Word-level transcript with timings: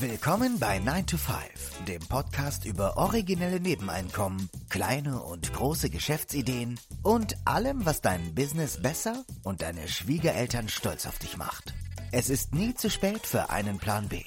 Willkommen 0.00 0.60
bei 0.60 0.78
9 0.78 1.06
to 1.06 1.16
5, 1.16 1.84
dem 1.88 2.00
Podcast 2.08 2.64
über 2.64 2.96
originelle 2.98 3.58
Nebeneinkommen, 3.58 4.48
kleine 4.68 5.20
und 5.20 5.52
große 5.52 5.90
Geschäftsideen 5.90 6.78
und 7.02 7.34
allem, 7.44 7.84
was 7.84 8.00
dein 8.00 8.32
Business 8.32 8.80
besser 8.80 9.24
und 9.42 9.60
deine 9.60 9.88
Schwiegereltern 9.88 10.68
stolz 10.68 11.04
auf 11.04 11.18
dich 11.18 11.36
macht. 11.36 11.74
Es 12.12 12.30
ist 12.30 12.54
nie 12.54 12.74
zu 12.74 12.90
spät 12.90 13.26
für 13.26 13.50
einen 13.50 13.78
Plan 13.78 14.08
B. 14.08 14.22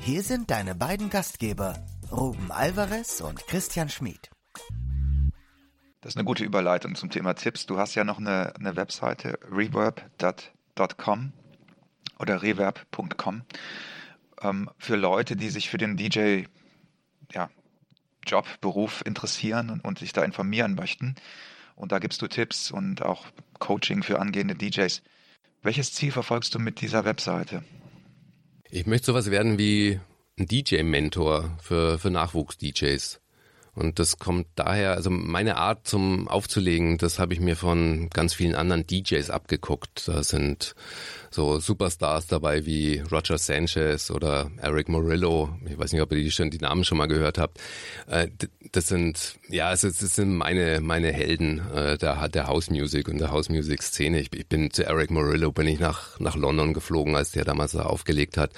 Hier 0.00 0.22
sind 0.22 0.50
deine 0.50 0.74
beiden 0.74 1.08
Gastgeber, 1.08 1.82
Ruben 2.12 2.52
Alvarez 2.52 3.22
und 3.22 3.46
Christian 3.46 3.88
Schmid. 3.88 4.28
Das 6.02 6.12
ist 6.12 6.16
eine 6.18 6.26
gute 6.26 6.44
Überleitung 6.44 6.94
zum 6.94 7.08
Thema 7.08 7.32
Tipps. 7.32 7.64
Du 7.64 7.78
hast 7.78 7.94
ja 7.94 8.04
noch 8.04 8.18
eine, 8.18 8.54
eine 8.54 8.76
Webseite 8.76 9.38
reverb.com 9.50 11.32
oder 12.18 12.42
reverb.com 12.42 13.44
ähm, 14.42 14.70
für 14.78 14.96
Leute, 14.96 15.36
die 15.36 15.50
sich 15.50 15.70
für 15.70 15.78
den 15.78 15.96
DJ 15.96 16.44
ja, 17.32 17.50
Job, 18.26 18.46
Beruf 18.60 19.02
interessieren 19.04 19.80
und, 19.82 19.98
sich 19.98 20.12
da 20.12 20.24
informieren 20.24 20.74
möchten. 20.74 21.14
Und 21.76 21.92
da 21.92 21.98
gibst 21.98 22.20
du 22.22 22.28
Tipps 22.28 22.70
und 22.70 23.02
auch 23.02 23.26
Coaching 23.58 24.02
für 24.02 24.18
angehende 24.18 24.54
DJs. 24.54 25.02
Welches 25.62 25.92
Ziel 25.92 26.12
verfolgst 26.12 26.54
du 26.54 26.58
mit 26.58 26.80
dieser 26.80 27.04
Webseite? 27.04 27.62
Ich 28.70 28.86
möchte 28.86 29.06
sowas 29.06 29.30
werden 29.30 29.58
wie 29.58 30.00
ein 30.38 30.46
DJ-Mentor 30.46 31.56
für, 31.62 31.98
für 31.98 32.10
Nachwuchs-DJs. 32.10 33.20
Und 33.74 33.98
das 33.98 34.18
kommt 34.18 34.46
daher, 34.56 34.92
also 34.92 35.10
meine 35.10 35.56
Art 35.56 35.86
zum 35.86 36.28
Aufzulegen, 36.28 36.98
das 36.98 37.18
habe 37.18 37.34
ich 37.34 37.40
mir 37.40 37.56
von 37.56 38.10
ganz 38.10 38.34
vielen 38.34 38.54
anderen 38.54 38.86
DJs 38.86 39.30
abgeguckt. 39.30 40.08
Da 40.08 40.22
sind 40.22 40.74
so 41.30 41.60
Superstars 41.60 42.26
dabei 42.26 42.66
wie 42.66 42.98
Roger 43.10 43.38
Sanchez 43.38 44.10
oder 44.10 44.50
Eric 44.60 44.88
Morillo. 44.88 45.50
Ich 45.64 45.78
weiß 45.78 45.92
nicht, 45.92 46.02
ob 46.02 46.10
ihr 46.12 46.18
die, 46.18 46.30
schon, 46.32 46.50
die 46.50 46.58
Namen 46.58 46.82
schon 46.82 46.98
mal 46.98 47.06
gehört 47.06 47.38
habt. 47.38 47.60
Äh, 48.08 48.28
das 48.72 48.88
sind, 48.88 49.36
ja, 49.48 49.68
also 49.68 49.88
das 49.88 50.00
sind 50.00 50.34
meine, 50.34 50.80
meine 50.80 51.12
Helden 51.12 51.60
äh, 51.72 51.96
der, 51.96 52.28
der 52.28 52.48
House 52.48 52.70
Music 52.70 53.08
und 53.08 53.18
der 53.18 53.30
House 53.30 53.48
Music 53.48 53.82
Szene. 53.82 54.20
Ich, 54.20 54.30
bin 54.30 54.72
zu 54.72 54.84
Eric 54.84 55.12
Morillo, 55.12 55.52
bin 55.52 55.68
ich 55.68 55.78
nach, 55.78 56.18
nach 56.18 56.34
London 56.34 56.74
geflogen, 56.74 57.14
als 57.14 57.30
der 57.30 57.44
damals 57.44 57.72
da 57.72 57.82
aufgelegt 57.82 58.36
hat. 58.36 58.50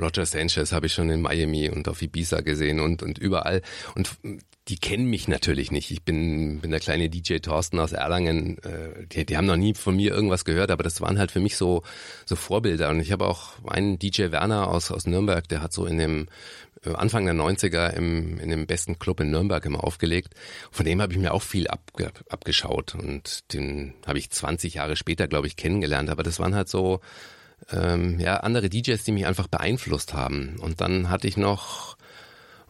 Roger 0.00 0.26
Sanchez 0.26 0.72
habe 0.72 0.86
ich 0.86 0.92
schon 0.92 1.10
in 1.10 1.22
Miami 1.22 1.70
und 1.70 1.88
auf 1.88 2.02
Ibiza 2.02 2.40
gesehen 2.40 2.80
und, 2.80 3.02
und 3.02 3.18
überall. 3.18 3.62
Und 3.94 4.16
die 4.68 4.78
kennen 4.78 5.08
mich 5.08 5.28
natürlich 5.28 5.70
nicht. 5.70 5.90
Ich 5.92 6.02
bin, 6.02 6.60
bin 6.60 6.72
der 6.72 6.80
kleine 6.80 7.08
DJ 7.08 7.36
Thorsten 7.38 7.78
aus 7.78 7.92
Erlangen. 7.92 8.58
Äh, 8.58 9.06
die, 9.06 9.24
die 9.24 9.36
haben 9.36 9.46
noch 9.46 9.56
nie 9.56 9.74
von 9.74 9.94
mir 9.94 10.12
irgendwas 10.12 10.44
gehört, 10.44 10.70
aber 10.70 10.82
das 10.82 11.00
waren 11.00 11.18
halt 11.18 11.30
für 11.30 11.40
mich 11.40 11.56
so, 11.56 11.82
so 12.24 12.34
Vorbilder. 12.34 12.90
Und 12.90 13.00
ich 13.00 13.12
habe 13.12 13.26
auch 13.26 13.52
einen 13.64 13.98
DJ 13.98 14.32
Werner 14.32 14.68
aus, 14.68 14.90
aus 14.90 15.06
Nürnberg, 15.06 15.48
der 15.48 15.62
hat 15.62 15.72
so 15.72 15.86
in 15.86 15.98
dem 15.98 16.26
äh, 16.84 16.94
Anfang 16.94 17.24
der 17.26 17.34
90er 17.34 17.92
im, 17.92 18.40
in 18.40 18.50
dem 18.50 18.66
besten 18.66 18.98
Club 18.98 19.20
in 19.20 19.30
Nürnberg 19.30 19.64
immer 19.64 19.84
aufgelegt. 19.84 20.34
Von 20.72 20.84
dem 20.84 21.00
habe 21.00 21.12
ich 21.12 21.18
mir 21.18 21.32
auch 21.32 21.42
viel 21.42 21.68
abge, 21.68 22.10
abgeschaut. 22.28 22.96
Und 22.96 23.52
den 23.52 23.94
habe 24.04 24.18
ich 24.18 24.30
20 24.30 24.74
Jahre 24.74 24.96
später, 24.96 25.28
glaube 25.28 25.46
ich, 25.46 25.56
kennengelernt. 25.56 26.10
Aber 26.10 26.24
das 26.24 26.40
waren 26.40 26.56
halt 26.56 26.68
so 26.68 27.00
ähm, 27.70 28.20
ja, 28.20 28.38
andere 28.38 28.68
DJs, 28.68 29.02
die 29.04 29.12
mich 29.12 29.26
einfach 29.26 29.48
beeinflusst 29.48 30.14
haben. 30.14 30.56
Und 30.60 30.80
dann 30.80 31.10
hatte 31.10 31.28
ich 31.28 31.36
noch, 31.36 31.96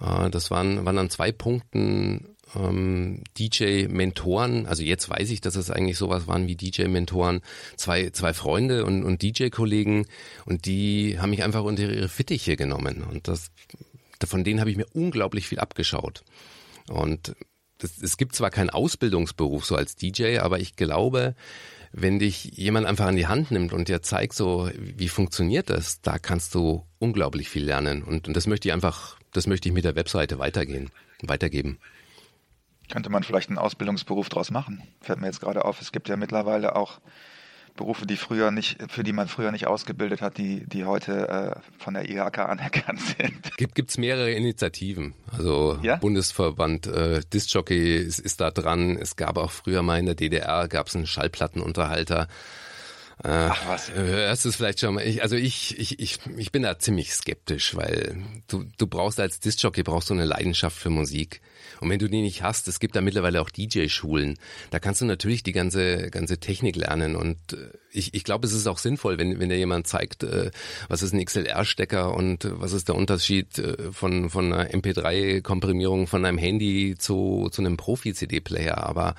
äh, 0.01 0.31
das 0.31 0.51
waren, 0.51 0.84
waren 0.84 0.97
dann 0.97 1.11
zwei 1.11 1.33
Punkten 1.33 2.37
ähm, 2.55 3.23
DJ-Mentoren, 3.39 4.67
also 4.67 4.83
jetzt 4.83 5.09
weiß 5.09 5.31
ich, 5.31 5.41
dass 5.41 5.57
es 5.57 5.70
eigentlich 5.70 5.98
sowas 5.98 6.27
waren 6.27 6.47
wie 6.47 6.57
DJ-Mentoren, 6.57 7.41
zwei, 7.77 8.11
zwei 8.11 8.33
Freunde 8.33 8.84
und, 8.84 9.05
und 9.05 9.23
DJ-Kollegen 9.23 10.07
und 10.45 10.67
die 10.67 11.19
haben 11.19 11.31
mich 11.31 11.42
einfach 11.42 11.64
unter 11.64 11.83
ihre 11.83 12.09
Fittiche 12.09 12.57
genommen 12.57 13.03
und 13.03 13.29
das, 13.29 13.51
von 14.25 14.45
denen 14.45 14.61
habe 14.61 14.70
ich 14.70 14.77
mir 14.77 14.87
unglaublich 14.92 15.48
viel 15.48 15.59
abgeschaut. 15.59 16.23
Und 16.89 17.34
es 17.83 18.17
gibt 18.17 18.34
zwar 18.34 18.51
keinen 18.51 18.70
Ausbildungsberuf 18.70 19.67
so 19.67 19.77
als 19.77 19.96
DJ, 19.96 20.39
aber 20.39 20.61
ich 20.61 20.77
glaube, 20.77 21.35
wenn 21.98 22.18
dich 22.18 22.45
jemand 22.57 22.86
einfach 22.86 23.07
an 23.07 23.17
die 23.17 23.27
Hand 23.27 23.51
nimmt 23.51 23.73
und 23.73 23.89
dir 23.89 24.02
zeigt, 24.02 24.34
so 24.34 24.70
wie 24.77 25.08
funktioniert 25.08 25.70
das, 25.70 26.02
da 26.02 26.18
kannst 26.18 26.55
du 26.55 26.84
unglaublich 26.98 27.48
viel 27.48 27.64
lernen. 27.64 28.02
Und, 28.02 28.29
und 28.29 28.36
das 28.36 28.46
möchte 28.46 28.68
ich 28.68 28.74
einfach, 28.74 29.18
das 29.33 29.46
möchte 29.46 29.68
ich 29.68 29.74
mit 29.74 29.86
der 29.86 29.96
Webseite 29.96 30.39
weitergehen, 30.39 30.90
weitergeben. 31.23 31.79
Könnte 32.90 33.08
man 33.08 33.23
vielleicht 33.23 33.48
einen 33.48 33.58
Ausbildungsberuf 33.58 34.29
draus 34.29 34.51
machen? 34.51 34.83
Fällt 35.01 35.20
mir 35.20 35.27
jetzt 35.27 35.40
gerade 35.40 35.64
auf. 35.64 35.80
Es 35.80 35.90
gibt 35.90 36.11
ja 36.11 36.18
mittlerweile 36.18 36.77
auch 36.77 37.01
Berufe, 37.77 38.07
die 38.07 38.17
früher 38.17 38.51
nicht, 38.51 38.79
für 38.89 39.05
die 39.05 39.13
man 39.13 39.29
früher 39.29 39.53
nicht 39.53 39.67
ausgebildet 39.67 40.23
hat, 40.23 40.39
die, 40.39 40.67
die 40.67 40.85
heute 40.85 41.29
äh, 41.29 41.61
von 41.79 41.95
der 41.95 42.09
IHK 42.09 42.39
anerkannt 42.48 43.01
sind. 43.01 43.57
Gibt 43.57 43.75
gibt's 43.75 43.98
mehrere 43.98 44.33
Initiativen. 44.33 45.14
Also 45.31 45.79
ja? 45.83 45.97
Bundesverband 45.97 46.87
äh, 46.87 47.20
Discjockey 47.33 47.97
ist, 47.97 48.19
ist 48.19 48.41
da 48.41 48.51
dran. 48.51 48.97
Es 48.97 49.17
gab 49.17 49.37
auch 49.39 49.51
früher 49.51 49.83
mal 49.83 49.98
in 49.98 50.07
der 50.07 50.14
DDR 50.14 50.69
gab 50.69 50.89
es 50.89 50.97
einen 50.97 51.07
Schallplattenunterhalter. 51.07 52.29
Äh, 53.27 53.48
Ach 53.51 53.69
was. 53.69 53.92
Hörst 53.92 54.45
du 54.45 54.51
es 54.51 54.57
vielleicht 54.57 54.79
schon 54.79 54.95
mal? 54.95 55.05
Ich, 55.05 55.20
also 55.20 55.35
ich, 55.35 55.77
ich, 55.81 55.98
ich, 55.98 56.20
ich 56.37 56.53
bin 56.53 56.63
da 56.63 56.79
ziemlich 56.79 57.13
skeptisch, 57.13 57.75
weil 57.75 58.23
du, 58.47 58.67
du 58.79 58.87
brauchst 58.87 59.19
als 59.19 59.41
Discjockey 59.41 59.83
brauchst 59.83 60.11
du 60.11 60.14
eine 60.14 60.25
Leidenschaft 60.25 60.77
für 60.79 60.91
Musik. 60.91 61.41
Und 61.81 61.91
wenn 61.91 61.98
du 61.98 62.09
die 62.09 62.23
nicht 62.23 62.45
hast, 62.45 62.69
es 62.69 62.79
gibt 62.79 62.95
da 62.95 63.01
mittlerweile 63.01 63.41
auch 63.42 63.51
DJ-Schulen, 63.51 64.39
da 64.70 64.79
kannst 64.79 65.01
du 65.01 65.07
natürlich 65.07 65.42
die 65.42 65.51
ganze, 65.51 66.09
ganze 66.11 66.39
Technik 66.39 66.77
lernen. 66.77 67.17
Und 67.17 67.37
äh, 67.53 67.70
ich, 67.91 68.14
ich 68.14 68.23
glaube, 68.23 68.47
es 68.47 68.53
ist 68.53 68.69
auch 68.69 68.79
sinnvoll, 68.79 69.19
wenn, 69.19 69.41
wenn 69.41 69.48
dir 69.48 69.58
jemand 69.58 69.89
zeigt, 69.89 70.23
äh, 70.23 70.53
was 70.89 71.03
ist 71.03 71.13
ein 71.13 71.25
XLR-Stecker 71.25 72.14
und 72.14 72.48
was 72.61 72.73
ist 72.73 72.87
der 72.87 72.95
Unterschied 72.95 73.61
von, 73.91 74.31
von 74.31 74.53
einer 74.53 74.70
MP3-Komprimierung 74.70 76.07
von 76.07 76.25
einem 76.25 76.39
Handy 76.39 76.95
zu, 76.97 77.48
zu 77.51 77.61
einem 77.61 77.77
Profi-CD-Player. 77.77 78.79
Aber 78.79 79.17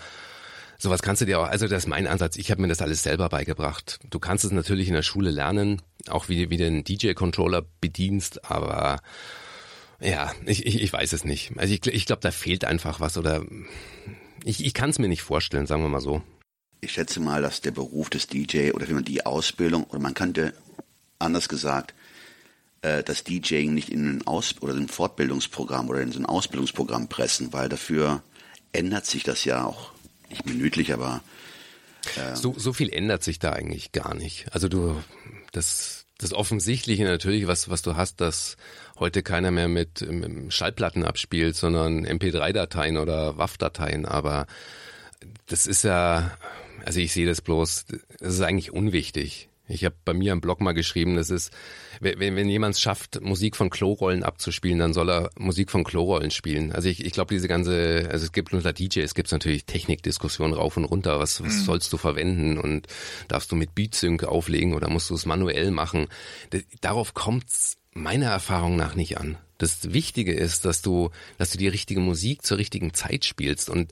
Sowas 0.79 1.01
kannst 1.01 1.21
du 1.21 1.25
dir 1.25 1.39
auch, 1.39 1.47
also 1.47 1.67
das 1.67 1.83
ist 1.83 1.87
mein 1.87 2.07
Ansatz. 2.07 2.37
Ich 2.37 2.51
habe 2.51 2.61
mir 2.61 2.67
das 2.67 2.81
alles 2.81 3.01
selber 3.01 3.29
beigebracht. 3.29 3.99
Du 4.09 4.19
kannst 4.19 4.45
es 4.45 4.51
natürlich 4.51 4.87
in 4.87 4.93
der 4.93 5.01
Schule 5.01 5.31
lernen, 5.31 5.81
auch 6.07 6.29
wie, 6.29 6.49
wie 6.49 6.57
du 6.57 6.67
einen 6.67 6.83
DJ-Controller 6.83 7.65
bedienst, 7.81 8.45
aber 8.45 8.99
ja, 9.99 10.31
ich, 10.45 10.65
ich, 10.65 10.81
ich 10.81 10.93
weiß 10.93 11.13
es 11.13 11.23
nicht. 11.23 11.51
Also 11.57 11.73
ich, 11.73 11.85
ich 11.87 12.05
glaube, 12.05 12.21
da 12.21 12.31
fehlt 12.31 12.65
einfach 12.65 12.99
was 12.99 13.17
oder 13.17 13.43
ich, 14.43 14.63
ich 14.63 14.73
kann 14.73 14.91
es 14.91 14.99
mir 14.99 15.07
nicht 15.07 15.23
vorstellen, 15.23 15.65
sagen 15.65 15.81
wir 15.81 15.89
mal 15.89 16.01
so. 16.01 16.21
Ich 16.81 16.91
schätze 16.91 17.19
mal, 17.19 17.41
dass 17.41 17.61
der 17.61 17.71
Beruf 17.71 18.11
des 18.11 18.27
DJ 18.27 18.71
oder 18.71 18.87
wie 18.87 18.93
man 18.93 19.03
die 19.03 19.25
Ausbildung 19.25 19.85
oder 19.85 19.99
man 19.99 20.13
könnte 20.13 20.53
anders 21.17 21.49
gesagt 21.49 21.95
äh, 22.81 23.03
das 23.03 23.23
DJing 23.23 23.73
nicht 23.73 23.89
in 23.89 24.17
ein 24.17 24.27
Aus 24.27 24.55
oder 24.61 24.73
ein 24.73 24.87
Fortbildungsprogramm 24.87 25.89
oder 25.89 26.01
in 26.01 26.11
so 26.11 26.19
ein 26.19 26.25
Ausbildungsprogramm 26.25 27.07
pressen, 27.07 27.51
weil 27.51 27.69
dafür 27.69 28.21
ändert 28.71 29.05
sich 29.07 29.23
das 29.23 29.43
ja 29.43 29.65
auch 29.65 29.91
nicht 30.29 30.45
minütlich, 30.45 30.93
aber 30.93 31.21
äh 32.15 32.35
so, 32.35 32.53
so 32.57 32.73
viel 32.73 32.89
ändert 32.89 33.23
sich 33.23 33.39
da 33.39 33.51
eigentlich 33.51 33.91
gar 33.91 34.13
nicht. 34.13 34.45
Also 34.53 34.67
du, 34.67 35.01
das, 35.51 36.05
das 36.17 36.33
Offensichtliche 36.33 37.03
natürlich, 37.03 37.47
was, 37.47 37.69
was 37.69 37.81
du 37.81 37.95
hast, 37.95 38.21
dass 38.21 38.57
heute 38.99 39.23
keiner 39.23 39.51
mehr 39.51 39.67
mit, 39.67 40.01
mit 40.09 40.53
Schallplatten 40.53 41.03
abspielt, 41.03 41.55
sondern 41.55 42.05
MP3-Dateien 42.05 42.97
oder 42.97 43.37
WAV-Dateien, 43.37 44.05
aber 44.05 44.47
das 45.47 45.67
ist 45.67 45.83
ja, 45.83 46.37
also 46.85 46.99
ich 46.99 47.13
sehe 47.13 47.27
das 47.27 47.41
bloß, 47.41 47.85
das 48.19 48.33
ist 48.33 48.41
eigentlich 48.41 48.71
unwichtig. 48.71 49.49
Ich 49.67 49.83
habe 49.83 49.95
bei 50.05 50.13
mir 50.13 50.31
im 50.31 50.41
Blog 50.41 50.61
mal 50.61 50.73
geschrieben, 50.73 51.15
das 51.15 51.29
ist, 51.29 51.51
wenn, 51.99 52.35
wenn 52.35 52.49
jemand 52.49 52.75
es 52.75 52.81
schafft, 52.81 53.21
Musik 53.21 53.55
von 53.55 53.69
Klorollen 53.69 54.23
abzuspielen, 54.23 54.79
dann 54.79 54.93
soll 54.93 55.09
er 55.09 55.29
Musik 55.37 55.71
von 55.71 55.83
Klorollen 55.83 56.31
spielen. 56.31 56.71
Also 56.71 56.89
ich, 56.89 57.03
ich 57.05 57.11
glaube, 57.11 57.33
diese 57.33 57.47
ganze, 57.47 58.07
also 58.11 58.25
es 58.25 58.31
gibt 58.31 58.53
unter 58.53 58.73
DJ, 58.73 59.01
es 59.01 59.13
gibt 59.13 59.31
natürlich 59.31 59.65
Technikdiskussionen 59.65 60.53
rauf 60.53 60.77
und 60.77 60.85
runter, 60.85 61.19
was, 61.19 61.43
was 61.43 61.53
mhm. 61.53 61.63
sollst 61.65 61.91
du 61.91 61.97
verwenden 61.97 62.57
und 62.57 62.87
darfst 63.27 63.51
du 63.51 63.55
mit 63.55 63.75
Beatsync 63.75 64.23
auflegen 64.23 64.73
oder 64.73 64.89
musst 64.89 65.09
du 65.09 65.15
es 65.15 65.25
manuell 65.25 65.71
machen? 65.71 66.07
Darauf 66.81 67.13
kommt's 67.13 67.77
meiner 67.93 68.27
Erfahrung 68.27 68.75
nach 68.75 68.95
nicht 68.95 69.17
an. 69.17 69.37
Das 69.57 69.91
Wichtige 69.91 70.33
ist, 70.33 70.65
dass 70.65 70.81
du, 70.81 71.09
dass 71.37 71.51
du 71.51 71.57
die 71.57 71.67
richtige 71.67 71.99
Musik 71.99 72.43
zur 72.43 72.57
richtigen 72.57 72.93
Zeit 72.93 73.25
spielst 73.25 73.69
und 73.69 73.91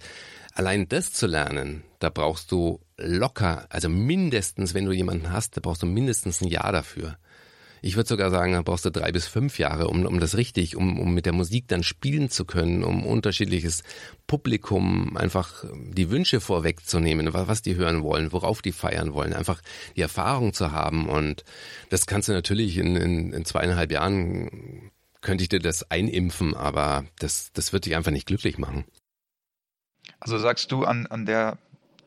allein 0.54 0.88
das 0.88 1.12
zu 1.12 1.28
lernen, 1.28 1.84
da 2.00 2.10
brauchst 2.10 2.52
du 2.52 2.80
locker, 2.98 3.66
also 3.70 3.90
mindestens, 3.90 4.74
wenn 4.74 4.86
du 4.86 4.92
jemanden 4.92 5.32
hast, 5.32 5.58
da 5.58 5.62
brauchst 5.62 5.84
du 5.84 5.88
mindestens 5.88 6.42
ein 6.42 6.48
Jahr 6.48 6.72
dafür. 6.72 7.18
Ich 7.82 7.96
würde 7.96 8.10
sogar 8.10 8.32
sagen, 8.32 8.54
da 8.54 8.64
brauchst 8.64 8.86
du 8.86 8.90
drei 8.90 9.12
bis 9.12 9.28
fünf 9.28 9.60
Jahre, 9.60 9.88
um, 9.88 10.08
um 10.08 10.20
das 10.20 10.38
richtig, 10.38 10.76
um, 10.76 11.00
um 11.00 11.14
mit 11.14 11.28
der 11.28 11.34
Musik 11.34 11.68
dann 11.68 11.84
spielen 11.84 12.32
zu 12.32 12.44
können, 12.44 12.84
um 12.84 13.06
unterschiedliches 13.06 13.84
Publikum 14.26 15.16
einfach 15.18 15.64
die 15.92 16.10
Wünsche 16.10 16.42
vorwegzunehmen, 16.42 17.32
was 17.32 17.62
die 17.62 17.76
hören 17.76 18.02
wollen, 18.02 18.32
worauf 18.32 18.64
die 18.64 18.72
feiern 18.72 19.14
wollen, 19.14 19.34
einfach 19.34 19.62
die 19.96 20.02
Erfahrung 20.02 20.54
zu 20.54 20.72
haben. 20.72 21.08
Und 21.08 21.44
das 21.92 22.08
kannst 22.08 22.28
du 22.28 22.34
natürlich 22.34 22.78
in, 22.80 22.96
in, 22.96 23.34
in 23.34 23.46
zweieinhalb 23.46 23.92
Jahren, 23.92 24.90
könnte 25.22 25.44
ich 25.44 25.50
dir 25.50 25.60
das 25.60 25.92
einimpfen, 25.92 26.56
aber 26.56 27.06
das, 27.20 27.52
das 27.54 27.72
wird 27.72 27.86
dich 27.86 27.96
einfach 27.96 28.12
nicht 28.12 28.26
glücklich 28.26 28.58
machen. 28.58 28.86
Also 30.20 30.40
sagst 30.40 30.72
du 30.72 30.86
an, 30.86 31.06
an 31.06 31.28
der, 31.28 31.60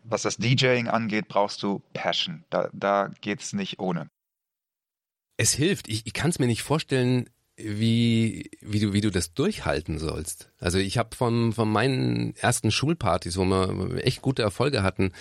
was 0.09 0.23
das 0.23 0.37
DJing 0.37 0.89
angeht, 0.89 1.29
brauchst 1.29 1.63
du 1.63 1.83
Passion. 1.93 2.45
Da, 2.51 2.71
da 2.73 3.11
geht's 3.21 3.53
nicht 3.53 3.79
ohne. 3.79 4.09
Es 5.37 5.53
hilft. 5.53 5.89
Ich, 5.89 6.07
ich 6.07 6.13
kann 6.13 6.31
es 6.31 6.39
mir 6.39 6.47
nicht 6.47 6.63
vorstellen, 6.63 7.29
wie, 7.57 8.51
wie 8.61 8.81
du, 8.81 8.93
wie 8.93 9.01
du 9.01 9.11
das 9.11 9.35
durchhalten 9.35 9.99
sollst. 9.99 10.51
Also 10.59 10.79
ich 10.79 10.97
habe 10.97 11.17
von, 11.17 11.53
von 11.53 11.71
meinen 11.71 12.35
ersten 12.37 12.71
Schulpartys, 12.71 13.37
wo 13.37 13.45
wir 13.45 14.07
echt 14.07 14.23
gute 14.23 14.43
Erfolge 14.43 14.83
hatten, 14.83 15.13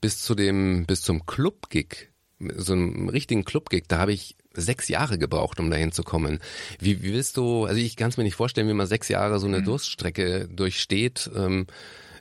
bis 0.00 0.20
zu 0.20 0.34
dem, 0.34 0.86
bis 0.86 1.02
zum 1.02 1.24
Club-Gig, 1.24 2.10
so 2.56 2.72
einem 2.72 3.08
richtigen 3.08 3.44
Club-Gig, 3.44 3.84
da 3.86 3.98
habe 3.98 4.12
ich 4.12 4.36
sechs 4.52 4.88
Jahre 4.88 5.18
gebraucht, 5.18 5.60
um 5.60 5.70
dahin 5.70 5.92
zu 5.92 6.02
kommen. 6.02 6.40
Wie, 6.80 7.02
wie 7.02 7.12
willst 7.12 7.36
du, 7.36 7.64
also 7.64 7.80
ich 7.80 7.96
kann 7.96 8.08
es 8.08 8.16
mir 8.16 8.24
nicht 8.24 8.34
vorstellen, 8.34 8.68
wie 8.68 8.74
man 8.74 8.86
sechs 8.86 9.08
Jahre 9.08 9.38
so 9.38 9.46
eine 9.46 9.60
mhm. 9.60 9.64
Durststrecke 9.64 10.48
durchsteht. 10.48 11.30
Ähm, 11.34 11.66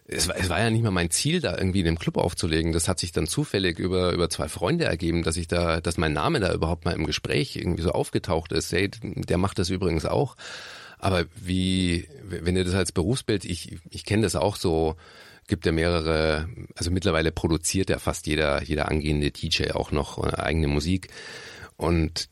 es 0.05 0.27
war, 0.27 0.35
es 0.37 0.49
war 0.49 0.59
ja 0.59 0.69
nicht 0.69 0.83
mal 0.83 0.91
mein 0.91 1.11
Ziel, 1.11 1.39
da 1.39 1.57
irgendwie 1.57 1.79
in 1.79 1.85
dem 1.85 1.99
Club 1.99 2.17
aufzulegen. 2.17 2.73
Das 2.73 2.87
hat 2.87 2.99
sich 2.99 3.11
dann 3.11 3.27
zufällig 3.27 3.79
über, 3.79 4.11
über 4.11 4.29
zwei 4.29 4.49
Freunde 4.49 4.85
ergeben, 4.85 5.23
dass 5.23 5.37
ich 5.37 5.47
da, 5.47 5.79
dass 5.81 5.97
mein 5.97 6.13
Name 6.13 6.39
da 6.39 6.53
überhaupt 6.53 6.85
mal 6.85 6.93
im 6.93 7.05
Gespräch 7.05 7.55
irgendwie 7.55 7.83
so 7.83 7.91
aufgetaucht 7.91 8.51
ist. 8.51 8.71
Hey, 8.71 8.89
der 9.01 9.37
macht 9.37 9.59
das 9.59 9.69
übrigens 9.69 10.05
auch. 10.05 10.35
Aber 10.99 11.25
wie, 11.35 12.07
wenn 12.23 12.55
ihr 12.55 12.63
das 12.63 12.75
als 12.75 12.91
Berufsbild, 12.91 13.45
ich, 13.45 13.77
ich 13.89 14.05
kenne 14.05 14.23
das 14.23 14.35
auch 14.35 14.55
so, 14.55 14.95
gibt 15.47 15.65
ja 15.65 15.71
mehrere, 15.71 16.47
also 16.75 16.91
mittlerweile 16.91 17.31
produziert 17.31 17.89
ja 17.89 17.99
fast 17.99 18.27
jeder, 18.27 18.63
jeder 18.63 18.89
angehende 18.89 19.31
DJ 19.31 19.71
auch 19.71 19.91
noch 19.91 20.21
eigene 20.23 20.67
Musik. 20.67 21.07
Und 21.75 22.29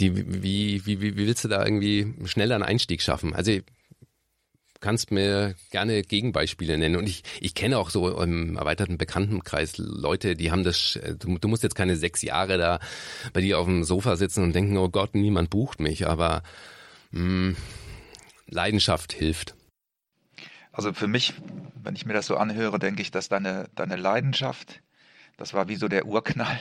die, 0.00 0.42
wie, 0.42 0.86
wie, 0.86 1.00
wie 1.00 1.16
willst 1.16 1.44
du 1.44 1.48
da 1.48 1.64
irgendwie 1.64 2.14
schneller 2.24 2.54
einen 2.54 2.64
Einstieg 2.64 3.02
schaffen? 3.02 3.34
Also 3.34 3.58
kannst 4.80 5.10
mir 5.10 5.54
gerne 5.70 6.02
Gegenbeispiele 6.02 6.76
nennen. 6.76 6.96
Und 6.96 7.06
ich, 7.06 7.22
ich 7.40 7.54
kenne 7.54 7.78
auch 7.78 7.90
so 7.90 8.20
im 8.20 8.56
erweiterten 8.56 8.98
Bekanntenkreis 8.98 9.78
Leute, 9.78 10.36
die 10.36 10.50
haben 10.50 10.64
das, 10.64 10.98
du, 11.18 11.38
du 11.38 11.48
musst 11.48 11.62
jetzt 11.62 11.74
keine 11.74 11.96
sechs 11.96 12.22
Jahre 12.22 12.58
da 12.58 12.80
bei 13.32 13.40
dir 13.40 13.58
auf 13.58 13.66
dem 13.66 13.84
Sofa 13.84 14.16
sitzen 14.16 14.42
und 14.42 14.54
denken, 14.54 14.76
oh 14.78 14.88
Gott, 14.88 15.14
niemand 15.14 15.50
bucht 15.50 15.80
mich, 15.80 16.06
aber 16.06 16.42
mh, 17.12 17.20
hm, 17.20 17.56
Leidenschaft 18.46 19.12
hilft. 19.12 19.54
Also 20.72 20.92
für 20.92 21.06
mich, 21.06 21.34
wenn 21.82 21.94
ich 21.94 22.06
mir 22.06 22.12
das 22.12 22.26
so 22.26 22.36
anhöre, 22.36 22.78
denke 22.78 23.02
ich, 23.02 23.10
dass 23.10 23.28
deine, 23.28 23.68
deine 23.74 23.96
Leidenschaft, 23.96 24.80
das 25.36 25.52
war 25.54 25.68
wie 25.68 25.76
so 25.76 25.88
der 25.88 26.06
Urknall. 26.06 26.60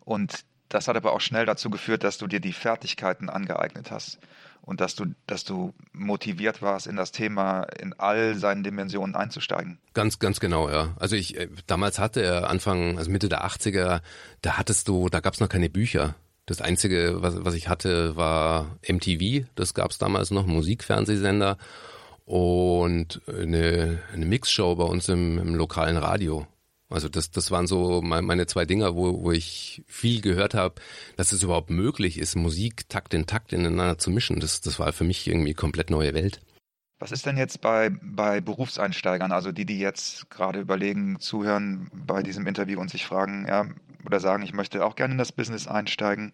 Und 0.00 0.44
das 0.68 0.88
hat 0.88 0.96
aber 0.96 1.12
auch 1.12 1.20
schnell 1.20 1.46
dazu 1.46 1.70
geführt, 1.70 2.04
dass 2.04 2.18
du 2.18 2.26
dir 2.26 2.40
die 2.40 2.52
Fertigkeiten 2.52 3.30
angeeignet 3.30 3.90
hast 3.90 4.18
und 4.62 4.80
dass 4.82 4.94
du, 4.94 5.06
dass 5.26 5.44
du 5.44 5.72
motiviert 5.92 6.60
warst, 6.60 6.86
in 6.86 6.96
das 6.96 7.10
Thema 7.10 7.62
in 7.62 7.94
all 7.94 8.34
seinen 8.34 8.62
Dimensionen 8.62 9.16
einzusteigen. 9.16 9.78
Ganz, 9.94 10.18
ganz 10.18 10.40
genau, 10.40 10.68
ja. 10.68 10.94
Also 10.98 11.16
ich, 11.16 11.38
äh, 11.38 11.48
damals 11.66 11.98
hatte 11.98 12.46
Anfang, 12.48 12.98
also 12.98 13.10
Mitte 13.10 13.30
der 13.30 13.46
80er, 13.46 14.02
da 14.42 14.58
hattest 14.58 14.88
du, 14.88 15.08
da 15.08 15.20
gab 15.20 15.34
es 15.34 15.40
noch 15.40 15.48
keine 15.48 15.70
Bücher. 15.70 16.16
Das 16.44 16.60
Einzige, 16.60 17.22
was, 17.22 17.44
was 17.44 17.54
ich 17.54 17.68
hatte, 17.68 18.16
war 18.16 18.78
MTV, 18.86 19.46
das 19.54 19.72
gab 19.74 19.90
es 19.90 19.98
damals 19.98 20.30
noch, 20.30 20.46
Musikfernsehsender 20.46 21.56
und 22.26 23.22
eine, 23.26 24.00
eine 24.12 24.26
Mixshow 24.26 24.74
bei 24.76 24.84
uns 24.84 25.08
im, 25.08 25.38
im 25.38 25.54
lokalen 25.54 25.96
Radio. 25.96 26.46
Also 26.90 27.08
das, 27.08 27.30
das 27.30 27.50
waren 27.50 27.66
so 27.66 28.00
meine 28.00 28.46
zwei 28.46 28.64
Dinger, 28.64 28.96
wo, 28.96 29.22
wo 29.22 29.32
ich 29.32 29.82
viel 29.86 30.22
gehört 30.22 30.54
habe, 30.54 30.76
dass 31.16 31.32
es 31.32 31.42
überhaupt 31.42 31.68
möglich 31.68 32.18
ist, 32.18 32.34
Musik 32.34 32.88
Takt 32.88 33.12
in 33.12 33.26
Takt 33.26 33.52
ineinander 33.52 33.98
zu 33.98 34.10
mischen. 34.10 34.40
Das, 34.40 34.62
das 34.62 34.78
war 34.78 34.92
für 34.92 35.04
mich 35.04 35.26
irgendwie 35.26 35.54
komplett 35.54 35.90
neue 35.90 36.14
Welt. 36.14 36.40
Was 36.98 37.12
ist 37.12 37.26
denn 37.26 37.36
jetzt 37.36 37.60
bei, 37.60 37.90
bei 38.02 38.40
Berufseinsteigern, 38.40 39.30
also 39.30 39.52
die, 39.52 39.66
die 39.66 39.78
jetzt 39.78 40.30
gerade 40.30 40.60
überlegen, 40.60 41.20
zuhören 41.20 41.90
bei 41.92 42.22
diesem 42.22 42.46
Interview 42.46 42.80
und 42.80 42.90
sich 42.90 43.06
fragen, 43.06 43.46
ja, 43.46 43.68
oder 44.04 44.18
sagen, 44.18 44.42
ich 44.42 44.52
möchte 44.52 44.84
auch 44.84 44.96
gerne 44.96 45.12
in 45.12 45.18
das 45.18 45.30
Business 45.30 45.68
einsteigen? 45.68 46.32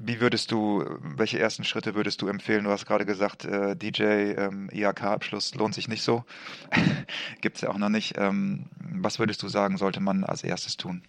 Wie 0.00 0.20
würdest 0.20 0.52
du, 0.52 0.84
welche 1.00 1.40
ersten 1.40 1.64
Schritte 1.64 1.94
würdest 1.94 2.22
du 2.22 2.28
empfehlen? 2.28 2.64
Du 2.64 2.70
hast 2.70 2.86
gerade 2.86 3.04
gesagt, 3.04 3.44
äh, 3.44 3.74
DJ, 3.74 4.02
ähm, 4.02 4.70
IHK-Abschluss 4.72 5.54
lohnt 5.56 5.74
sich 5.74 5.88
nicht 5.88 6.02
so. 6.02 6.24
Gibt 7.40 7.56
es 7.56 7.62
ja 7.62 7.70
auch 7.70 7.78
noch 7.78 7.88
nicht. 7.88 8.14
Ähm, 8.16 8.66
was 8.78 9.18
würdest 9.18 9.42
du 9.42 9.48
sagen, 9.48 9.76
sollte 9.76 10.00
man 10.00 10.22
als 10.22 10.44
erstes 10.44 10.76
tun? 10.76 11.02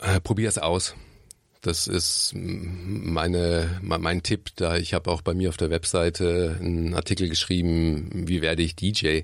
Äh, 0.00 0.20
Probier 0.20 0.48
es 0.48 0.56
aus. 0.56 0.94
Das 1.60 1.86
ist 1.86 2.32
meine, 2.34 3.80
mein 3.82 4.22
Tipp, 4.24 4.48
da 4.56 4.76
ich 4.76 4.94
habe 4.94 5.10
auch 5.10 5.22
bei 5.22 5.32
mir 5.32 5.48
auf 5.48 5.56
der 5.56 5.70
Webseite 5.70 6.56
einen 6.58 6.94
Artikel 6.94 7.28
geschrieben, 7.28 8.10
wie 8.26 8.42
werde 8.42 8.62
ich 8.62 8.74
DJ? 8.74 9.20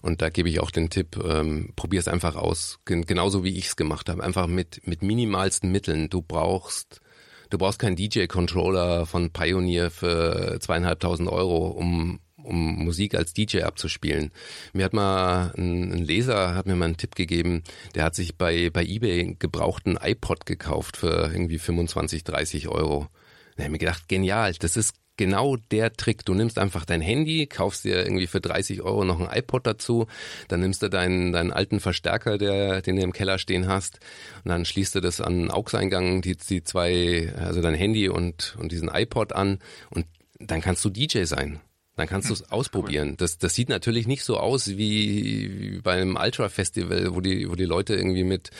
Und 0.00 0.22
da 0.22 0.28
gebe 0.28 0.48
ich 0.48 0.60
auch 0.60 0.70
den 0.70 0.90
Tipp, 0.90 1.18
ähm, 1.24 1.72
probier 1.74 1.98
es 1.98 2.06
einfach 2.06 2.36
aus. 2.36 2.78
Genauso 2.84 3.42
wie 3.42 3.56
ich 3.56 3.66
es 3.66 3.76
gemacht 3.76 4.08
habe. 4.08 4.22
Einfach 4.22 4.46
mit, 4.46 4.86
mit 4.86 5.02
minimalsten 5.02 5.72
Mitteln. 5.72 6.10
Du 6.10 6.22
brauchst 6.22 7.00
Du 7.50 7.58
brauchst 7.58 7.80
keinen 7.80 7.96
DJ-Controller 7.96 9.06
von 9.06 9.30
Pioneer 9.30 9.90
für 9.90 10.58
zweieinhalbtausend 10.60 11.28
Euro, 11.28 11.68
um 11.68 12.20
um 12.42 12.84
Musik 12.84 13.14
als 13.14 13.34
DJ 13.34 13.62
abzuspielen. 13.62 14.32
Mir 14.72 14.84
hat 14.84 14.92
mal 14.92 15.52
ein, 15.56 15.92
ein, 15.92 16.04
Leser 16.04 16.54
hat 16.54 16.66
mir 16.66 16.74
mal 16.74 16.86
einen 16.86 16.96
Tipp 16.96 17.14
gegeben, 17.14 17.62
der 17.94 18.04
hat 18.04 18.14
sich 18.14 18.36
bei, 18.36 18.70
bei 18.70 18.82
eBay 18.82 19.36
gebrauchten 19.38 19.98
iPod 20.00 20.46
gekauft 20.46 20.96
für 20.96 21.30
irgendwie 21.32 21.58
25, 21.58 22.24
30 22.24 22.68
Euro. 22.68 23.08
Da 23.56 23.64
habe 23.64 23.68
ich 23.68 23.72
mir 23.72 23.78
gedacht, 23.78 24.08
genial, 24.08 24.52
das 24.58 24.76
ist 24.76 24.94
genau 25.20 25.56
der 25.70 25.92
Trick. 25.92 26.24
Du 26.24 26.32
nimmst 26.32 26.58
einfach 26.58 26.86
dein 26.86 27.02
Handy, 27.02 27.46
kaufst 27.46 27.84
dir 27.84 27.98
irgendwie 27.98 28.26
für 28.26 28.40
30 28.40 28.80
Euro 28.80 29.04
noch 29.04 29.20
ein 29.20 29.28
iPod 29.30 29.66
dazu, 29.66 30.06
dann 30.48 30.60
nimmst 30.60 30.82
du 30.82 30.88
deinen, 30.88 31.32
deinen 31.32 31.52
alten 31.52 31.78
Verstärker, 31.78 32.38
der, 32.38 32.80
den 32.80 32.96
du 32.96 33.02
im 33.02 33.12
Keller 33.12 33.36
stehen 33.36 33.68
hast, 33.68 34.00
und 34.44 34.48
dann 34.48 34.64
schließt 34.64 34.94
du 34.94 35.00
das 35.00 35.20
an 35.20 35.40
den 35.40 35.50
AUX-Eingang, 35.50 36.22
die, 36.22 36.36
die 36.36 36.64
zwei, 36.64 37.34
also 37.36 37.60
dein 37.60 37.74
Handy 37.74 38.08
und, 38.08 38.56
und 38.58 38.72
diesen 38.72 38.88
iPod 38.88 39.34
an 39.34 39.58
und 39.90 40.06
dann 40.38 40.62
kannst 40.62 40.82
du 40.86 40.88
DJ 40.88 41.24
sein. 41.24 41.60
Dann 41.96 42.08
kannst 42.08 42.30
du 42.30 42.32
es 42.32 42.50
ausprobieren. 42.50 43.18
Das, 43.18 43.36
das 43.36 43.54
sieht 43.54 43.68
natürlich 43.68 44.06
nicht 44.06 44.24
so 44.24 44.38
aus 44.38 44.68
wie, 44.68 45.60
wie 45.60 45.80
bei 45.82 46.00
einem 46.00 46.16
Ultra-Festival, 46.16 47.14
wo 47.14 47.20
die, 47.20 47.50
wo 47.50 47.56
die 47.56 47.66
Leute 47.66 47.94
irgendwie 47.94 48.24
mit 48.24 48.50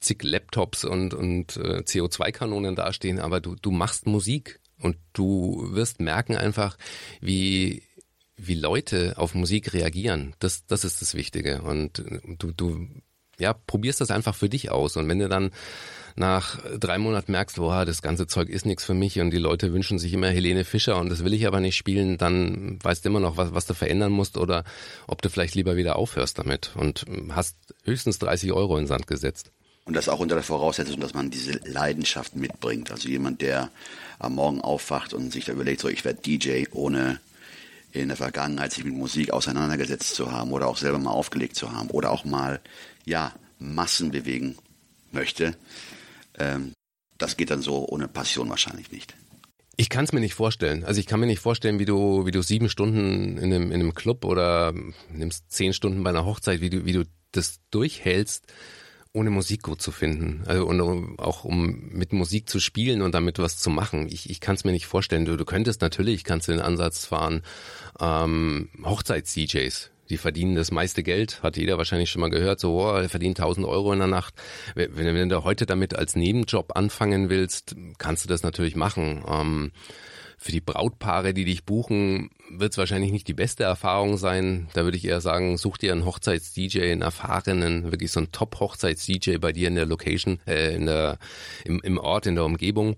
zig 0.00 0.22
Laptops 0.22 0.84
und, 0.84 1.14
und 1.14 1.56
äh, 1.56 1.78
CO2-Kanonen 1.78 2.74
dastehen, 2.74 3.18
aber 3.18 3.40
du, 3.40 3.54
du 3.54 3.70
machst 3.70 4.06
Musik. 4.06 4.59
Und 4.80 4.96
du 5.12 5.68
wirst 5.72 6.00
merken 6.00 6.36
einfach, 6.36 6.76
wie, 7.20 7.82
wie 8.36 8.54
Leute 8.54 9.14
auf 9.16 9.34
Musik 9.34 9.72
reagieren. 9.72 10.34
Das, 10.38 10.66
das 10.66 10.84
ist 10.84 11.02
das 11.02 11.14
Wichtige. 11.14 11.62
Und 11.62 12.02
du, 12.38 12.52
du, 12.52 12.88
ja, 13.38 13.52
probierst 13.52 14.00
das 14.00 14.10
einfach 14.10 14.34
für 14.34 14.48
dich 14.48 14.70
aus. 14.70 14.96
Und 14.96 15.08
wenn 15.08 15.18
du 15.18 15.28
dann 15.28 15.50
nach 16.16 16.58
drei 16.78 16.98
Monaten 16.98 17.32
merkst, 17.32 17.56
boah, 17.56 17.84
das 17.84 18.02
ganze 18.02 18.26
Zeug 18.26 18.48
ist 18.48 18.66
nichts 18.66 18.84
für 18.84 18.94
mich 18.94 19.20
und 19.20 19.30
die 19.30 19.38
Leute 19.38 19.72
wünschen 19.72 19.98
sich 19.98 20.12
immer 20.12 20.28
Helene 20.28 20.64
Fischer 20.64 20.98
und 20.98 21.08
das 21.08 21.24
will 21.24 21.34
ich 21.34 21.46
aber 21.46 21.60
nicht 21.60 21.76
spielen, 21.76 22.18
dann 22.18 22.78
weißt 22.82 23.04
du 23.04 23.08
immer 23.08 23.20
noch, 23.20 23.36
was, 23.36 23.54
was 23.54 23.66
du 23.66 23.74
verändern 23.74 24.12
musst 24.12 24.36
oder 24.36 24.64
ob 25.06 25.22
du 25.22 25.30
vielleicht 25.30 25.54
lieber 25.54 25.76
wieder 25.76 25.96
aufhörst 25.96 26.38
damit 26.38 26.72
und 26.74 27.06
hast 27.30 27.56
höchstens 27.84 28.18
30 28.18 28.52
Euro 28.52 28.76
in 28.76 28.86
Sand 28.86 29.06
gesetzt. 29.06 29.52
Und 29.84 29.94
das 29.94 30.08
auch 30.08 30.20
unter 30.20 30.34
der 30.34 30.44
Voraussetzung, 30.44 31.00
dass 31.00 31.14
man 31.14 31.30
diese 31.30 31.58
Leidenschaft 31.64 32.36
mitbringt. 32.36 32.90
Also 32.90 33.08
jemand, 33.08 33.40
der 33.40 33.70
am 34.20 34.34
Morgen 34.34 34.60
aufwacht 34.60 35.14
und 35.14 35.32
sich 35.32 35.46
da 35.46 35.52
überlegt, 35.52 35.80
so 35.80 35.88
ich 35.88 36.04
werde 36.04 36.20
DJ, 36.20 36.64
ohne 36.70 37.20
in 37.92 38.08
der 38.08 38.16
Vergangenheit 38.16 38.72
sich 38.72 38.84
mit 38.84 38.94
Musik 38.94 39.32
auseinandergesetzt 39.32 40.14
zu 40.14 40.30
haben 40.30 40.52
oder 40.52 40.68
auch 40.68 40.76
selber 40.76 40.98
mal 40.98 41.10
aufgelegt 41.10 41.56
zu 41.56 41.72
haben 41.72 41.90
oder 41.90 42.10
auch 42.10 42.24
mal, 42.24 42.60
ja, 43.04 43.32
Massen 43.58 44.10
bewegen 44.10 44.56
möchte. 45.10 45.56
Ähm, 46.38 46.72
das 47.18 47.36
geht 47.36 47.50
dann 47.50 47.62
so 47.62 47.86
ohne 47.88 48.08
Passion 48.08 48.48
wahrscheinlich 48.48 48.92
nicht. 48.92 49.14
Ich 49.76 49.88
kann 49.88 50.04
es 50.04 50.12
mir 50.12 50.20
nicht 50.20 50.34
vorstellen. 50.34 50.84
Also 50.84 51.00
ich 51.00 51.06
kann 51.06 51.20
mir 51.20 51.26
nicht 51.26 51.40
vorstellen, 51.40 51.78
wie 51.78 51.84
du, 51.84 52.26
wie 52.26 52.30
du 52.30 52.42
sieben 52.42 52.68
Stunden 52.68 53.38
in 53.38 53.52
einem, 53.52 53.72
in 53.72 53.80
einem 53.80 53.94
Club 53.94 54.24
oder 54.24 54.72
nimmst 55.10 55.50
zehn 55.50 55.72
Stunden 55.72 56.02
bei 56.02 56.10
einer 56.10 56.26
Hochzeit, 56.26 56.60
wie 56.60 56.70
du, 56.70 56.84
wie 56.84 56.92
du 56.92 57.04
das 57.32 57.60
durchhältst 57.70 58.46
ohne 59.12 59.30
Musik 59.30 59.62
gut 59.62 59.82
zu 59.82 59.90
finden. 59.90 60.42
Also 60.46 60.66
und 60.66 61.18
auch 61.18 61.44
um 61.44 61.88
mit 61.90 62.12
Musik 62.12 62.48
zu 62.48 62.60
spielen 62.60 63.02
und 63.02 63.14
damit 63.14 63.38
was 63.38 63.58
zu 63.58 63.70
machen. 63.70 64.08
Ich, 64.08 64.30
ich 64.30 64.40
kann 64.40 64.54
es 64.54 64.64
mir 64.64 64.72
nicht 64.72 64.86
vorstellen. 64.86 65.24
Du, 65.24 65.36
du 65.36 65.44
könntest 65.44 65.80
natürlich, 65.80 66.24
kannst 66.24 66.48
du 66.48 66.52
den 66.52 66.60
Ansatz 66.60 67.06
fahren, 67.06 67.42
ähm, 68.00 68.68
Hochzeits-DJs. 68.84 69.90
Die 70.10 70.16
verdienen 70.16 70.56
das 70.56 70.72
meiste 70.72 71.04
Geld, 71.04 71.40
hat 71.42 71.56
jeder 71.56 71.78
wahrscheinlich 71.78 72.10
schon 72.10 72.20
mal 72.20 72.30
gehört, 72.30 72.58
so, 72.58 72.82
oh, 72.82 72.96
er 72.96 73.08
verdient 73.08 73.38
1000 73.38 73.64
Euro 73.64 73.92
in 73.92 74.00
der 74.00 74.08
Nacht. 74.08 74.34
Wenn, 74.74 74.96
wenn 74.96 75.28
du 75.28 75.44
heute 75.44 75.66
damit 75.66 75.94
als 75.94 76.16
Nebenjob 76.16 76.76
anfangen 76.76 77.30
willst, 77.30 77.76
kannst 77.98 78.24
du 78.24 78.28
das 78.28 78.42
natürlich 78.42 78.74
machen. 78.74 79.24
Ähm, 79.28 79.72
für 80.42 80.52
die 80.52 80.62
Brautpaare, 80.62 81.34
die 81.34 81.44
dich 81.44 81.64
buchen, 81.66 82.30
wird 82.48 82.72
es 82.72 82.78
wahrscheinlich 82.78 83.12
nicht 83.12 83.28
die 83.28 83.34
beste 83.34 83.64
Erfahrung 83.64 84.16
sein. 84.16 84.68
Da 84.72 84.84
würde 84.84 84.96
ich 84.96 85.04
eher 85.04 85.20
sagen, 85.20 85.58
such 85.58 85.76
dir 85.76 85.92
einen 85.92 86.06
Hochzeits-DJ, 86.06 86.92
einen 86.92 87.02
erfahrenen, 87.02 87.92
wirklich 87.92 88.10
so 88.10 88.20
einen 88.20 88.32
Top-Hochzeits-DJ 88.32 89.36
bei 89.36 89.52
dir 89.52 89.68
in 89.68 89.74
der 89.74 89.84
Location, 89.84 90.40
äh, 90.46 90.74
in 90.74 90.86
der, 90.86 91.18
im, 91.66 91.80
im 91.82 91.98
Ort, 91.98 92.26
in 92.26 92.36
der 92.36 92.46
Umgebung 92.46 92.96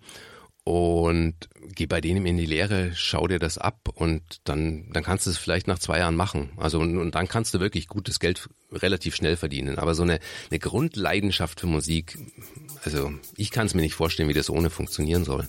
und 0.64 1.34
geh 1.74 1.86
bei 1.86 2.00
denen 2.00 2.24
in 2.24 2.36
die 2.36 2.46
Lehre, 2.46 2.92
schau 2.94 3.26
dir 3.26 3.40
das 3.40 3.58
ab 3.58 3.88
und 3.92 4.22
dann, 4.44 4.88
dann 4.92 5.02
kannst 5.02 5.26
du 5.26 5.30
es 5.30 5.38
vielleicht 5.38 5.66
nach 5.66 5.80
zwei 5.80 5.98
Jahren 5.98 6.14
machen. 6.14 6.52
Also 6.56 6.78
und, 6.78 6.96
und 6.98 7.16
dann 7.16 7.26
kannst 7.26 7.52
du 7.54 7.58
wirklich 7.58 7.88
gutes 7.88 8.20
Geld 8.20 8.48
relativ 8.70 9.16
schnell 9.16 9.36
verdienen. 9.36 9.78
Aber 9.78 9.96
so 9.96 10.04
eine, 10.04 10.20
eine 10.50 10.60
Grundleidenschaft 10.60 11.58
für 11.58 11.66
Musik, 11.66 12.16
also 12.84 13.12
ich 13.36 13.50
kann 13.50 13.66
es 13.66 13.74
mir 13.74 13.82
nicht 13.82 13.94
vorstellen, 13.94 14.28
wie 14.28 14.34
das 14.34 14.50
ohne 14.50 14.70
funktionieren 14.70 15.24
soll. 15.24 15.48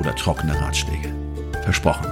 oder 0.00 0.14
trockene 0.14 0.58
Ratschläge. 0.60 1.12
Versprochen. 1.62 2.06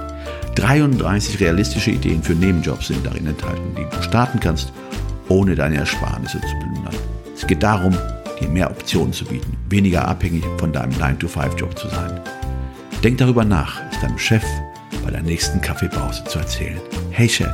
33 0.55 1.39
realistische 1.39 1.91
Ideen 1.91 2.21
für 2.21 2.33
Nebenjobs 2.33 2.87
sind 2.87 3.05
darin 3.05 3.27
enthalten, 3.27 3.75
die 3.75 3.85
du 3.95 4.03
starten 4.03 4.39
kannst, 4.39 4.71
ohne 5.29 5.55
deine 5.55 5.77
Ersparnisse 5.77 6.41
zu 6.41 6.47
plündern. 6.59 6.95
Es 7.35 7.47
geht 7.47 7.63
darum, 7.63 7.97
dir 8.39 8.49
mehr 8.49 8.69
Optionen 8.69 9.13
zu 9.13 9.25
bieten, 9.25 9.57
weniger 9.69 10.07
abhängig 10.07 10.43
von 10.57 10.73
deinem 10.73 10.91
9-to-5-Job 10.93 11.77
zu 11.77 11.87
sein. 11.87 12.19
Denk 13.03 13.17
darüber 13.17 13.45
nach, 13.45 13.81
es 13.91 13.99
deinem 13.99 14.17
Chef 14.17 14.43
bei 15.03 15.11
der 15.11 15.23
nächsten 15.23 15.61
Kaffeepause 15.61 16.23
zu 16.25 16.39
erzählen. 16.39 16.79
Hey 17.11 17.29
Chef, 17.29 17.51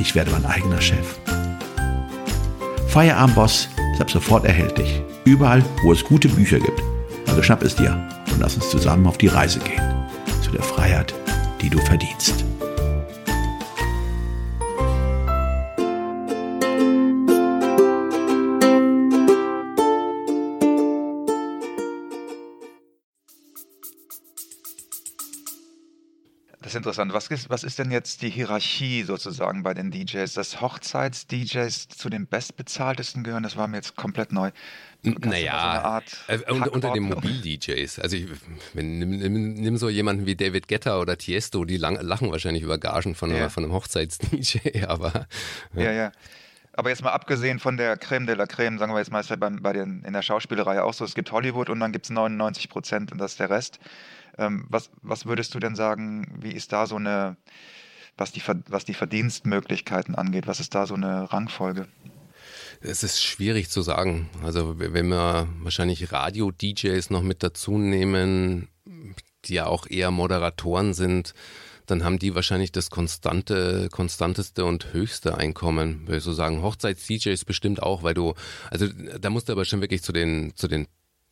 ich 0.00 0.14
werde 0.14 0.30
mein 0.32 0.44
eigener 0.44 0.80
Chef. 0.80 1.18
Feierabendboss 2.88 3.68
ist 3.92 4.00
ab 4.00 4.10
sofort 4.10 4.44
erhältlich. 4.44 5.02
Überall, 5.24 5.62
wo 5.82 5.92
es 5.92 6.04
gute 6.04 6.28
Bücher 6.28 6.58
gibt. 6.58 6.82
Also 7.26 7.42
schnapp 7.42 7.62
es 7.62 7.76
dir 7.76 8.15
und 8.36 8.42
lass 8.42 8.56
uns 8.56 8.68
zusammen 8.68 9.06
auf 9.06 9.16
die 9.16 9.28
Reise 9.28 9.58
gehen. 9.60 9.82
Zu 10.42 10.50
der 10.50 10.62
Freiheit, 10.62 11.14
die 11.62 11.70
du 11.70 11.78
verdienst. 11.78 12.44
Interessant. 26.86 27.12
Was 27.12 27.26
ist, 27.28 27.50
was 27.50 27.64
ist 27.64 27.78
denn 27.78 27.90
jetzt 27.90 28.22
die 28.22 28.30
Hierarchie 28.30 29.02
sozusagen 29.02 29.62
bei 29.62 29.74
den 29.74 29.90
DJs? 29.90 30.32
Dass 30.34 30.60
Hochzeits-DJs 30.60 31.88
zu 31.88 32.08
den 32.08 32.26
bestbezahltesten 32.26 33.24
gehören, 33.24 33.42
das 33.42 33.56
war 33.56 33.66
mir 33.68 33.76
jetzt 33.76 33.96
komplett 33.96 34.32
neu. 34.32 34.50
Da 35.02 35.10
so 35.12 35.28
Naja, 35.30 35.54
Art 35.54 36.04
äh, 36.28 36.38
unter, 36.50 36.72
unter 36.72 36.92
den? 36.92 37.02
Mobil-DJs. 37.04 37.98
Also 38.00 38.16
ich, 38.16 38.26
wenn, 38.74 38.98
nimm, 38.98 39.54
nimm, 39.54 39.76
so 39.76 39.88
jemanden 39.88 40.26
wie 40.26 40.36
David 40.36 40.68
Guetta 40.68 40.98
oder 41.00 41.16
Tiesto, 41.18 41.64
die 41.64 41.76
lang, 41.76 42.00
lachen 42.00 42.30
wahrscheinlich 42.30 42.62
über 42.62 42.78
Gagen 42.78 43.14
von, 43.14 43.30
Ja. 43.30 43.36
einem- 43.36 43.50
von 43.50 43.64
einem 43.64 43.72
Hochzeits-DJ, 43.72 44.84
aber 44.86 45.26
Ja, 45.74 45.92
ja. 45.92 46.12
Aber 46.78 46.90
jetzt 46.90 47.02
mal 47.02 47.12
abgesehen 47.12 47.58
von 47.58 47.78
der 47.78 47.96
Creme 47.96 48.26
de 48.26 48.34
la 48.34 48.46
Creme, 48.46 48.78
sagen 48.78 48.92
wir 48.92 48.98
jetzt 48.98 49.10
mal, 49.10 49.20
ist 49.20 49.30
ja 49.30 49.36
bei, 49.36 49.48
bei 49.48 49.72
den, 49.72 50.02
in 50.02 50.12
der 50.12 50.20
Schauspielerei 50.20 50.82
auch 50.82 50.92
so, 50.92 51.06
es 51.06 51.14
gibt 51.14 51.32
Hollywood 51.32 51.70
und 51.70 51.80
dann 51.80 51.90
gibt 51.90 52.04
es 52.04 52.10
99 52.10 52.68
Prozent 52.68 53.12
und 53.12 53.18
das 53.18 53.30
ist 53.32 53.40
der 53.40 53.48
Rest. 53.48 53.78
Ähm, 54.38 54.66
was, 54.68 54.90
was 55.02 55.26
würdest 55.26 55.54
du 55.54 55.58
denn 55.58 55.76
sagen, 55.76 56.38
wie 56.40 56.52
ist 56.52 56.72
da 56.72 56.86
so 56.86 56.96
eine, 56.96 57.36
was 58.16 58.32
die, 58.32 58.42
was 58.68 58.84
die 58.84 58.94
Verdienstmöglichkeiten 58.94 60.14
angeht, 60.14 60.46
was 60.46 60.60
ist 60.60 60.74
da 60.74 60.86
so 60.86 60.94
eine 60.94 61.32
Rangfolge? 61.32 61.86
Es 62.80 63.02
ist 63.02 63.22
schwierig 63.22 63.70
zu 63.70 63.82
sagen. 63.82 64.28
Also 64.42 64.78
wenn 64.78 65.08
wir 65.08 65.48
wahrscheinlich 65.60 66.12
Radio-DJs 66.12 67.10
noch 67.10 67.22
mit 67.22 67.42
dazu 67.42 67.78
nehmen, 67.78 68.68
die 69.46 69.54
ja 69.54 69.66
auch 69.66 69.86
eher 69.86 70.10
Moderatoren 70.10 70.94
sind, 70.94 71.34
dann 71.86 72.04
haben 72.04 72.18
die 72.18 72.34
wahrscheinlich 72.34 72.72
das 72.72 72.90
konstante, 72.90 73.88
konstanteste 73.90 74.64
und 74.64 74.92
höchste 74.92 75.38
Einkommen. 75.38 76.02
Würde 76.02 76.18
ich 76.18 76.24
so 76.24 76.32
sagen, 76.32 76.62
Hochzeits-DJs 76.62 77.44
bestimmt 77.44 77.82
auch, 77.82 78.02
weil 78.02 78.14
du, 78.14 78.34
also 78.70 78.88
da 78.88 79.30
musst 79.30 79.48
du 79.48 79.52
aber 79.52 79.64
schon 79.64 79.80
wirklich 79.80 80.02
zu 80.02 80.12
den, 80.12 80.54
zu 80.56 80.68
den 80.68 80.88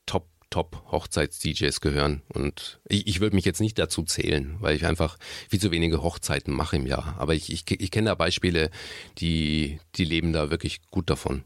Top 0.07 0.29
Top 0.55 0.85
Hochzeits-DJs 0.93 1.81
gehören. 1.81 2.23
Und 2.29 2.79
ich, 2.85 3.09
ich 3.09 3.19
würde 3.19 3.35
mich 3.35 3.45
jetzt 3.45 3.61
nicht 3.61 3.77
dazu 3.77 4.05
zählen, 4.05 4.55
weil 4.61 4.77
ich 4.77 4.87
einfach 4.87 5.19
viel 5.51 5.59
zu 5.59 5.73
wenige 5.73 6.01
Hochzeiten 6.01 6.55
mache 6.55 6.77
im 6.77 6.87
Jahr. 6.87 7.17
Aber 7.19 7.35
ich, 7.35 7.53
ich, 7.53 7.69
ich 7.69 7.91
kenne 7.91 8.11
da 8.11 8.15
Beispiele, 8.15 8.71
die, 9.19 9.81
die 9.97 10.05
leben 10.05 10.33
da 10.33 10.51
wirklich 10.51 10.89
gut 10.93 11.11
davon. 11.11 11.43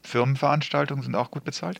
Firmenveranstaltungen 0.00 1.04
sind 1.04 1.14
auch 1.14 1.30
gut 1.30 1.44
bezahlt? 1.44 1.78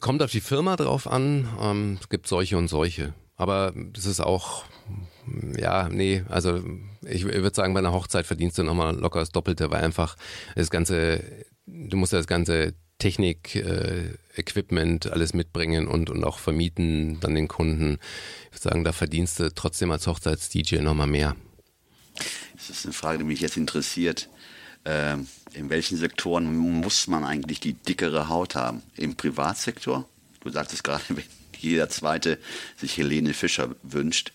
Kommt 0.00 0.24
auf 0.24 0.32
die 0.32 0.40
Firma 0.40 0.74
drauf 0.74 1.06
an. 1.06 1.48
Ähm, 1.60 1.98
es 2.00 2.08
gibt 2.08 2.26
solche 2.26 2.58
und 2.58 2.66
solche. 2.66 3.14
Aber 3.36 3.72
das 3.76 4.06
ist 4.06 4.18
auch, 4.18 4.64
ja, 5.56 5.88
nee, 5.88 6.24
also 6.28 6.64
ich 7.02 7.24
würde 7.24 7.54
sagen, 7.54 7.74
bei 7.74 7.78
einer 7.78 7.92
Hochzeit 7.92 8.26
verdienst 8.26 8.58
du 8.58 8.64
nochmal 8.64 8.96
locker 8.96 9.20
das 9.20 9.30
Doppelte, 9.30 9.70
weil 9.70 9.84
einfach 9.84 10.16
das 10.56 10.68
ganze, 10.68 11.22
du 11.66 11.96
musst 11.96 12.12
ja 12.12 12.18
das 12.18 12.26
ganze 12.26 12.74
Technik, 12.98 13.56
äh, 13.56 14.10
Equipment, 14.36 15.10
alles 15.10 15.34
mitbringen 15.34 15.86
und, 15.86 16.10
und 16.10 16.24
auch 16.24 16.38
vermieten 16.38 17.18
dann 17.20 17.34
den 17.34 17.48
Kunden. 17.48 17.98
Ich 18.46 18.52
würde 18.52 18.62
sagen, 18.62 18.84
da 18.84 18.92
verdienst 18.92 19.40
du 19.40 19.52
trotzdem 19.54 19.90
als 19.90 20.06
Hochzeits-DJ 20.06 20.78
nochmal 20.80 21.06
mehr. 21.06 21.36
Das 22.54 22.70
ist 22.70 22.84
eine 22.84 22.92
Frage, 22.92 23.18
die 23.18 23.24
mich 23.24 23.40
jetzt 23.40 23.56
interessiert. 23.56 24.28
Ähm, 24.84 25.26
in 25.54 25.70
welchen 25.70 25.96
Sektoren 25.96 26.56
muss 26.56 27.06
man 27.06 27.24
eigentlich 27.24 27.60
die 27.60 27.72
dickere 27.72 28.28
Haut 28.28 28.54
haben? 28.54 28.82
Im 28.96 29.16
Privatsektor? 29.16 30.08
Du 30.40 30.50
sagtest 30.50 30.84
gerade, 30.84 31.02
wenn 31.08 31.24
jeder 31.58 31.88
Zweite 31.88 32.38
sich 32.76 32.96
Helene 32.96 33.34
Fischer 33.34 33.74
wünscht, 33.82 34.32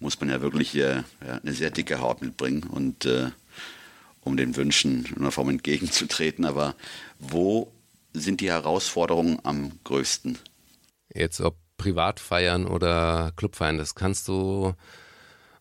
muss 0.00 0.20
man 0.20 0.28
ja 0.28 0.40
wirklich 0.40 0.74
äh, 0.74 1.02
ja, 1.26 1.40
eine 1.42 1.52
sehr 1.52 1.70
dicke 1.70 2.00
Haut 2.00 2.20
mitbringen 2.20 2.64
und 2.64 3.06
äh, 3.06 3.30
um 4.22 4.36
den 4.36 4.56
Wünschen 4.56 5.04
in 5.06 5.18
einer 5.18 5.30
Form 5.30 5.50
entgegenzutreten. 5.50 6.44
Aber 6.44 6.74
wo 7.18 7.70
sind 8.14 8.40
die 8.40 8.50
Herausforderungen 8.50 9.38
am 9.42 9.72
größten? 9.84 10.38
Jetzt 11.12 11.40
ob 11.40 11.56
Privatfeiern 11.76 12.66
oder 12.66 13.32
Clubfeiern, 13.36 13.78
das 13.78 13.94
kannst 13.94 14.28
du, 14.28 14.74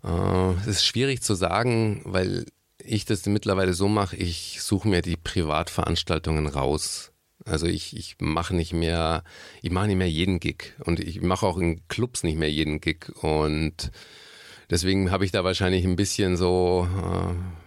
äh, 0.04 0.52
es 0.62 0.68
ist 0.68 0.86
schwierig 0.86 1.22
zu 1.22 1.34
sagen, 1.34 2.02
weil 2.06 2.46
ich 2.78 3.06
das 3.06 3.26
mittlerweile 3.26 3.74
so 3.74 3.88
mache, 3.88 4.16
ich 4.16 4.62
suche 4.62 4.88
mir 4.88 5.02
die 5.02 5.18
Privatveranstaltungen 5.18 6.48
raus. 6.48 7.12
Also 7.46 7.66
ich, 7.66 7.96
ich 7.98 8.16
mache 8.20 8.56
nicht 8.56 8.74
mehr, 8.74 9.24
ich 9.62 9.72
mache 9.72 9.88
nicht 9.88 9.98
mehr 9.98 10.10
jeden 10.10 10.40
Gig 10.40 10.76
und 10.86 11.00
ich 11.00 11.22
mache 11.22 11.46
auch 11.46 11.58
in 11.58 11.86
Clubs 11.88 12.24
nicht 12.24 12.38
mehr 12.38 12.52
jeden 12.52 12.80
Gig 12.80 13.12
und 13.22 13.92
deswegen 14.70 15.12
habe 15.12 15.26
ich 15.26 15.32
da 15.32 15.44
wahrscheinlich 15.44 15.84
ein 15.84 15.98
bisschen 15.98 16.38
so, 16.38 16.88
äh, 16.88 17.63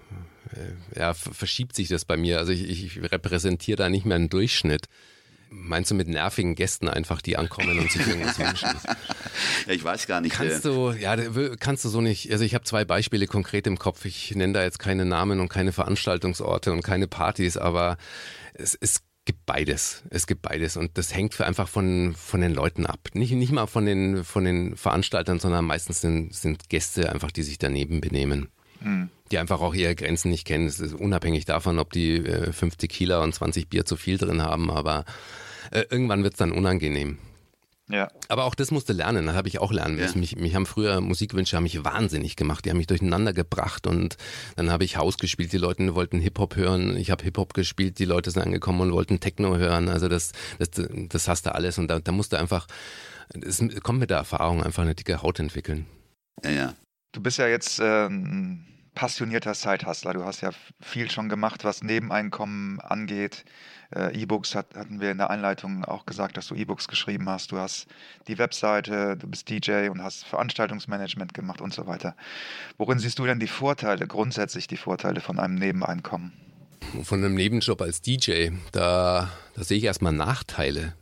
ja, 0.94 1.14
ver- 1.14 1.34
verschiebt 1.34 1.74
sich 1.74 1.88
das 1.88 2.04
bei 2.04 2.16
mir. 2.16 2.38
Also 2.38 2.52
ich, 2.52 2.68
ich 2.68 3.12
repräsentiere 3.12 3.76
da 3.76 3.88
nicht 3.88 4.06
mehr 4.06 4.16
einen 4.16 4.28
Durchschnitt. 4.28 4.86
Meinst 5.48 5.92
du 5.92 5.94
mit 5.94 6.08
nervigen 6.08 6.56
Gästen 6.56 6.88
einfach, 6.88 7.22
die 7.22 7.36
ankommen 7.36 7.78
und 7.78 7.90
sich 7.90 8.06
irgendwas 8.06 8.38
wünschen? 8.38 8.68
Ja, 9.66 9.72
ich 9.72 9.84
weiß 9.84 10.06
gar 10.06 10.20
nicht. 10.20 10.32
Kannst 10.34 10.64
äh, 10.64 10.68
du, 10.68 10.92
ja, 10.92 11.16
kannst 11.58 11.84
du 11.84 11.88
so 11.88 12.00
nicht. 12.00 12.30
Also 12.32 12.44
ich 12.44 12.54
habe 12.54 12.64
zwei 12.64 12.84
Beispiele 12.84 13.26
konkret 13.26 13.66
im 13.66 13.78
Kopf. 13.78 14.04
Ich 14.04 14.34
nenne 14.34 14.52
da 14.54 14.62
jetzt 14.62 14.78
keine 14.78 15.04
Namen 15.04 15.40
und 15.40 15.48
keine 15.48 15.72
Veranstaltungsorte 15.72 16.72
und 16.72 16.82
keine 16.82 17.06
Partys, 17.06 17.56
aber 17.56 17.96
es, 18.54 18.76
es 18.80 19.02
gibt 19.24 19.44
beides. 19.44 20.04
Es 20.10 20.26
gibt 20.26 20.42
beides 20.42 20.76
und 20.76 20.96
das 20.98 21.14
hängt 21.14 21.38
einfach 21.40 21.68
von, 21.68 22.14
von 22.16 22.40
den 22.40 22.54
Leuten 22.54 22.86
ab. 22.86 23.00
Nicht, 23.14 23.32
nicht 23.32 23.52
mal 23.52 23.66
von 23.66 23.84
den, 23.86 24.24
von 24.24 24.44
den 24.44 24.76
Veranstaltern, 24.76 25.38
sondern 25.40 25.64
meistens 25.64 26.00
sind, 26.00 26.34
sind 26.34 26.68
Gäste 26.68 27.10
einfach, 27.12 27.30
die 27.30 27.42
sich 27.42 27.58
daneben 27.58 28.00
benehmen. 28.00 28.48
Die 29.30 29.38
einfach 29.38 29.60
auch 29.60 29.74
ihre 29.74 29.94
Grenzen 29.94 30.30
nicht 30.30 30.46
kennen. 30.46 30.66
Es 30.66 30.80
ist 30.80 30.94
unabhängig 30.94 31.44
davon, 31.44 31.78
ob 31.78 31.92
die 31.92 32.16
äh, 32.16 32.52
50 32.52 32.90
Kilo 32.90 33.22
und 33.22 33.34
20 33.34 33.68
Bier 33.68 33.84
zu 33.84 33.96
viel 33.96 34.18
drin 34.18 34.42
haben, 34.42 34.70
aber 34.70 35.04
äh, 35.70 35.84
irgendwann 35.90 36.22
wird 36.22 36.34
es 36.34 36.38
dann 36.38 36.52
unangenehm. 36.52 37.18
Ja. 37.88 38.10
Aber 38.28 38.44
auch 38.44 38.56
das 38.56 38.72
musste 38.72 38.92
lernen, 38.92 39.26
das 39.26 39.36
habe 39.36 39.46
ich 39.46 39.60
auch 39.60 39.70
lernen 39.70 39.94
müssen. 39.96 40.16
Ja. 40.16 40.20
Mich, 40.20 40.36
mich 40.36 40.54
haben 40.56 40.66
früher 40.66 41.00
Musikwünsche 41.00 41.56
haben 41.56 41.62
mich 41.62 41.84
wahnsinnig 41.84 42.34
gemacht, 42.34 42.64
die 42.64 42.70
haben 42.70 42.78
mich 42.78 42.88
durcheinander 42.88 43.32
gebracht 43.32 43.86
und 43.86 44.16
dann 44.56 44.70
habe 44.72 44.82
ich 44.84 44.96
Haus 44.96 45.18
gespielt, 45.18 45.52
die 45.52 45.58
Leute 45.58 45.94
wollten 45.94 46.18
Hip-Hop 46.18 46.56
hören, 46.56 46.96
ich 46.96 47.12
habe 47.12 47.22
Hip-Hop 47.22 47.54
gespielt, 47.54 48.00
die 48.00 48.04
Leute 48.04 48.32
sind 48.32 48.42
angekommen 48.42 48.80
und 48.80 48.92
wollten 48.92 49.20
Techno 49.20 49.56
hören, 49.56 49.88
also 49.88 50.08
das, 50.08 50.32
das, 50.58 50.70
das 51.08 51.28
hast 51.28 51.46
du 51.46 51.54
alles 51.54 51.78
und 51.78 51.86
da, 51.86 52.00
da 52.00 52.10
musst 52.10 52.32
du 52.32 52.38
einfach, 52.38 52.66
es 53.40 53.62
kommt 53.84 54.00
mit 54.00 54.10
der 54.10 54.18
Erfahrung 54.18 54.64
einfach 54.64 54.82
eine 54.82 54.96
dicke 54.96 55.22
Haut 55.22 55.38
entwickeln. 55.38 55.86
ja, 56.44 56.50
ja. 56.50 56.74
Du 57.12 57.22
bist 57.22 57.38
ja 57.38 57.46
jetzt 57.46 57.78
äh, 57.78 58.08
ein 58.08 58.75
passionierter 58.96 59.54
Side-Hustler. 59.54 60.14
Du 60.14 60.24
hast 60.24 60.40
ja 60.40 60.50
viel 60.80 61.08
schon 61.08 61.28
gemacht, 61.28 61.62
was 61.62 61.84
Nebeneinkommen 61.84 62.80
angeht. 62.80 63.44
Äh, 63.94 64.20
E-Books 64.20 64.56
hat, 64.56 64.74
hatten 64.74 65.00
wir 65.00 65.12
in 65.12 65.18
der 65.18 65.30
Einleitung 65.30 65.84
auch 65.84 66.06
gesagt, 66.06 66.36
dass 66.36 66.48
du 66.48 66.56
E-Books 66.56 66.88
geschrieben 66.88 67.28
hast. 67.28 67.52
Du 67.52 67.58
hast 67.58 67.86
die 68.26 68.38
Webseite, 68.38 69.16
du 69.16 69.28
bist 69.28 69.48
DJ 69.48 69.90
und 69.90 70.02
hast 70.02 70.24
Veranstaltungsmanagement 70.24 71.34
gemacht 71.34 71.60
und 71.60 71.72
so 71.72 71.86
weiter. 71.86 72.16
Worin 72.78 72.98
siehst 72.98 73.20
du 73.20 73.26
denn 73.26 73.38
die 73.38 73.46
Vorteile, 73.46 74.08
grundsätzlich 74.08 74.66
die 74.66 74.78
Vorteile 74.78 75.20
von 75.20 75.38
einem 75.38 75.54
Nebeneinkommen? 75.54 76.32
Von 77.02 77.22
einem 77.22 77.34
Nebenjob 77.34 77.80
als 77.82 78.00
DJ, 78.00 78.48
da, 78.72 79.30
da 79.54 79.64
sehe 79.64 79.78
ich 79.78 79.84
erstmal 79.84 80.12
Nachteile. 80.12 80.94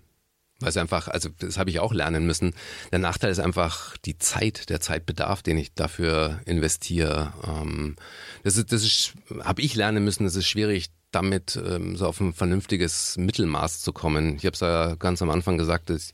Weil 0.65 0.71
es 0.71 0.77
einfach, 0.79 1.09
also 1.09 1.29
das 1.39 1.59
habe 1.59 1.71
ich 1.71 1.79
auch 1.79 1.93
lernen 1.93 2.27
müssen. 2.27 2.55
Der 2.91 2.99
Nachteil 2.99 3.31
ist 3.31 3.39
einfach 3.39 3.97
die 3.99 4.19
Zeit, 4.19 4.71
der 4.71 4.81
Zeitbedarf, 4.81 5.43
den 5.43 5.59
ich 5.59 5.75
dafür 5.75 6.41
investiere. 6.47 7.35
Ähm, 7.47 7.97
das 8.43 8.57
ist, 8.57 8.73
das 8.73 8.83
ist, 8.83 9.13
habe 9.43 9.61
ich 9.61 9.75
lernen 9.75 10.03
müssen. 10.05 10.25
Es 10.25 10.37
ist 10.37 10.49
schwierig, 10.49 10.89
damit 11.15 11.61
ähm, 11.65 11.97
so 11.97 12.07
auf 12.07 12.21
ein 12.21 12.33
vernünftiges 12.33 13.17
Mittelmaß 13.19 13.83
zu 13.83 13.93
kommen. 13.93 14.37
Ich 14.37 14.47
habe 14.47 14.55
es 14.55 14.61
ja 14.61 14.95
ganz 14.97 15.23
am 15.23 15.31
Anfang 15.31 15.59
gesagt, 15.59 15.91
dass 15.91 16.13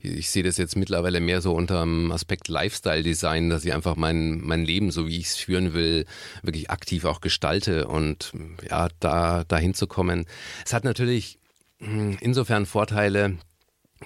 ich, 0.00 0.10
ich 0.18 0.30
sehe 0.30 0.42
das 0.42 0.58
jetzt 0.58 0.76
mittlerweile 0.76 1.20
mehr 1.20 1.40
so 1.40 1.54
unter 1.54 1.80
dem 1.80 2.12
Aspekt 2.12 2.48
Lifestyle-Design, 2.48 3.50
dass 3.50 3.64
ich 3.64 3.72
einfach 3.72 3.96
mein, 3.96 4.40
mein 4.40 4.64
Leben, 4.64 4.90
so 4.90 5.06
wie 5.06 5.18
ich 5.18 5.26
es 5.26 5.36
führen 5.36 5.74
will, 5.74 6.06
wirklich 6.42 6.70
aktiv 6.70 7.04
auch 7.04 7.20
gestalte 7.20 7.86
und 7.86 8.32
ja, 8.68 8.88
da 9.00 9.44
dahin 9.44 9.74
zu 9.74 9.86
kommen. 9.86 10.26
Es 10.66 10.72
hat 10.72 10.84
natürlich 10.84 11.38
hm, 11.78 12.18
insofern 12.20 12.66
Vorteile, 12.66 13.38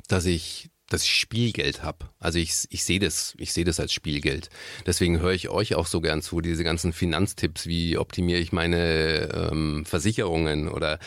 dass 0.09 0.27
ich 0.27 0.71
ich 0.93 1.15
Spielgeld 1.15 1.83
habe. 1.83 2.09
Also 2.21 2.39
ich, 2.39 2.67
ich 2.71 2.85
sehe 2.85 3.01
das, 3.01 3.35
ich 3.39 3.53
sehe 3.53 3.65
das 3.65 3.81
als 3.81 3.93
Spielgeld. 3.93 4.51
Deswegen 4.87 5.21
höre 5.21 5.33
ich 5.33 5.49
euch 5.49 5.75
auch 5.75 5.87
so 5.87 6.01
gern 6.01 6.23
zu, 6.23 6.41
diese 6.41 6.63
ganzen 6.63 6.93
Finanztipps, 6.93 7.67
wie 7.67 7.99
optimiere 7.99 8.39
ich 8.39 8.53
meine 8.53 9.51
ähm, 9.51 9.85
Versicherungen 9.85 10.69
oder 10.69 10.99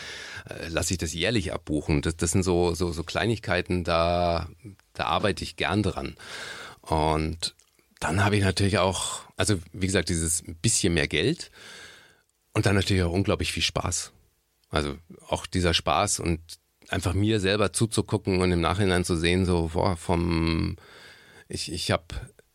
äh, 0.48 0.68
lasse 0.68 0.92
ich 0.92 0.98
das 0.98 1.14
jährlich 1.14 1.52
abbuchen. 1.52 2.02
Das, 2.02 2.16
das 2.16 2.32
sind 2.32 2.42
so, 2.42 2.74
so, 2.74 2.92
so 2.92 3.04
Kleinigkeiten, 3.04 3.84
da, 3.84 4.48
da 4.92 5.04
arbeite 5.06 5.44
ich 5.44 5.56
gern 5.56 5.82
dran. 5.82 6.16
Und 6.82 7.54
dann 8.00 8.22
habe 8.24 8.36
ich 8.36 8.42
natürlich 8.42 8.78
auch, 8.78 9.22
also 9.36 9.58
wie 9.72 9.86
gesagt, 9.86 10.10
dieses 10.10 10.42
bisschen 10.60 10.94
mehr 10.94 11.08
Geld 11.08 11.50
und 12.52 12.66
dann 12.66 12.74
natürlich 12.74 13.02
auch 13.02 13.12
unglaublich 13.12 13.52
viel 13.52 13.62
Spaß. 13.62 14.12
Also 14.70 14.96
auch 15.26 15.46
dieser 15.46 15.74
Spaß 15.74 16.20
und 16.20 16.40
einfach 16.88 17.14
mir 17.14 17.40
selber 17.40 17.72
zuzugucken 17.72 18.40
und 18.40 18.52
im 18.52 18.60
Nachhinein 18.60 19.04
zu 19.04 19.16
sehen, 19.16 19.46
so 19.46 19.70
boah, 19.72 19.96
vom 19.96 20.76
ich, 21.48 21.72
ich 21.72 21.90
habe 21.90 22.04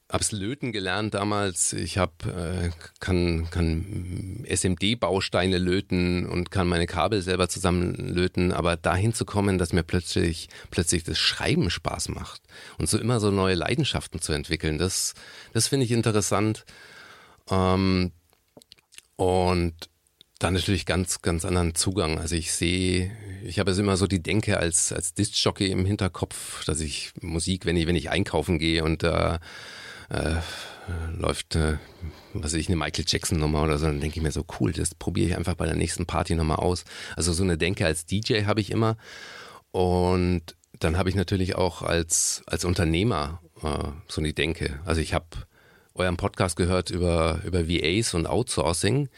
hab's 0.09 0.31
löten 0.31 0.71
gelernt 0.71 1.13
damals. 1.13 1.73
Ich 1.73 1.97
hab, 1.97 2.25
äh, 2.25 2.69
kann, 2.99 3.49
kann 3.49 4.45
SMD-Bausteine 4.47 5.57
löten 5.57 6.27
und 6.27 6.51
kann 6.51 6.67
meine 6.67 6.87
Kabel 6.87 7.21
selber 7.21 7.49
zusammenlöten, 7.49 8.51
aber 8.51 8.77
dahin 8.77 9.13
zu 9.13 9.25
kommen, 9.25 9.57
dass 9.57 9.73
mir 9.73 9.83
plötzlich, 9.83 10.49
plötzlich 10.71 11.03
das 11.03 11.17
Schreiben 11.17 11.69
Spaß 11.69 12.09
macht 12.09 12.41
und 12.77 12.87
so 12.87 12.97
immer 12.97 13.19
so 13.19 13.31
neue 13.31 13.55
Leidenschaften 13.55 14.21
zu 14.21 14.33
entwickeln, 14.33 14.77
das, 14.77 15.13
das 15.53 15.67
finde 15.67 15.85
ich 15.85 15.91
interessant. 15.91 16.65
Ähm, 17.49 18.11
und 19.15 19.73
dann 20.39 20.53
natürlich 20.53 20.85
ganz, 20.85 21.21
ganz 21.21 21.45
anderen 21.45 21.75
Zugang. 21.75 22.19
Also 22.19 22.35
ich 22.35 22.51
sehe, 22.51 23.11
ich 23.43 23.59
habe 23.59 23.71
es 23.71 23.77
immer 23.77 23.95
so 23.95 24.05
die 24.05 24.21
Denke 24.21 24.57
als, 24.57 24.91
als 24.91 25.13
Disc-Jockey 25.13 25.67
im 25.67 25.85
Hinterkopf, 25.85 26.65
dass 26.65 26.81
ich 26.81 27.11
Musik, 27.21 27.65
wenn 27.65 27.77
ich, 27.77 27.87
wenn 27.87 27.95
ich 27.95 28.09
einkaufen 28.09 28.59
gehe 28.59 28.83
und 28.83 29.03
da 29.03 29.39
äh, 30.09 30.35
läuft, 31.17 31.55
äh, 31.55 31.77
was 32.33 32.53
weiß 32.53 32.59
ich, 32.59 32.67
eine 32.67 32.75
Michael 32.75 33.05
Jackson-Nummer 33.07 33.63
oder 33.63 33.77
so, 33.77 33.85
dann 33.85 34.01
denke 34.01 34.17
ich 34.17 34.23
mir 34.23 34.31
so, 34.31 34.45
cool, 34.59 34.73
das 34.73 34.93
probiere 34.93 35.29
ich 35.29 35.37
einfach 35.37 35.55
bei 35.55 35.65
der 35.65 35.75
nächsten 35.75 36.05
Party 36.05 36.35
nochmal 36.35 36.57
aus. 36.57 36.83
Also 37.15 37.31
so 37.31 37.43
eine 37.43 37.57
Denke 37.57 37.85
als 37.85 38.05
DJ 38.05 38.43
habe 38.43 38.61
ich 38.61 38.71
immer. 38.71 38.97
Und 39.71 40.55
dann 40.79 40.97
habe 40.97 41.09
ich 41.09 41.15
natürlich 41.15 41.55
auch 41.55 41.81
als, 41.81 42.43
als 42.45 42.65
Unternehmer 42.65 43.41
äh, 43.63 43.89
so 44.07 44.21
eine 44.21 44.33
Denke. 44.33 44.79
Also 44.85 45.01
ich 45.01 45.13
habe 45.13 45.25
euren 45.93 46.17
Podcast 46.17 46.57
gehört 46.57 46.89
über, 46.89 47.39
über 47.45 47.69
VAs 47.69 48.13
und 48.13 48.27
Outsourcing. 48.27 49.09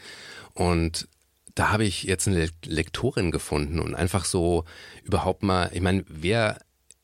Und 0.58 1.06
da 1.54 1.70
habe 1.70 1.84
ich 1.84 2.02
jetzt 2.02 2.26
eine 2.26 2.48
Lektorin 2.64 3.30
gefunden 3.30 3.78
und 3.78 3.94
einfach 3.94 4.24
so 4.24 4.64
überhaupt 5.04 5.44
mal, 5.44 5.70
ich 5.72 5.80
meine, 5.80 6.04
wer, 6.08 6.58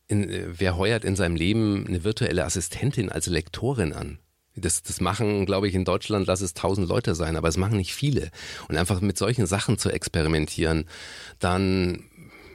in, 0.09 0.29
wer 0.59 0.77
heuert 0.77 1.05
in 1.05 1.15
seinem 1.15 1.37
Leben 1.37 1.87
eine 1.87 2.03
virtuelle 2.03 2.45
Assistentin 2.45 3.11
als 3.11 3.27
Lektorin 3.29 3.93
an? 3.93 4.19
Das, 4.57 4.83
das 4.83 5.01
machen, 5.01 5.47
glaube 5.47 5.69
ich, 5.69 5.75
in 5.77 5.85
Deutschland, 5.85 6.27
lass 6.27 6.41
es 6.41 6.55
tausend 6.55 6.89
Leute 6.89 7.15
sein, 7.15 7.37
aber 7.37 7.47
es 7.47 7.57
machen 7.57 7.77
nicht 7.77 7.95
viele. 7.95 8.33
Und 8.69 8.77
einfach 8.77 9.01
mit 9.01 9.19
solchen 9.19 9.47
Sachen 9.47 9.79
zu 9.79 9.89
experimentieren, 9.89 10.87
dann 11.39 12.03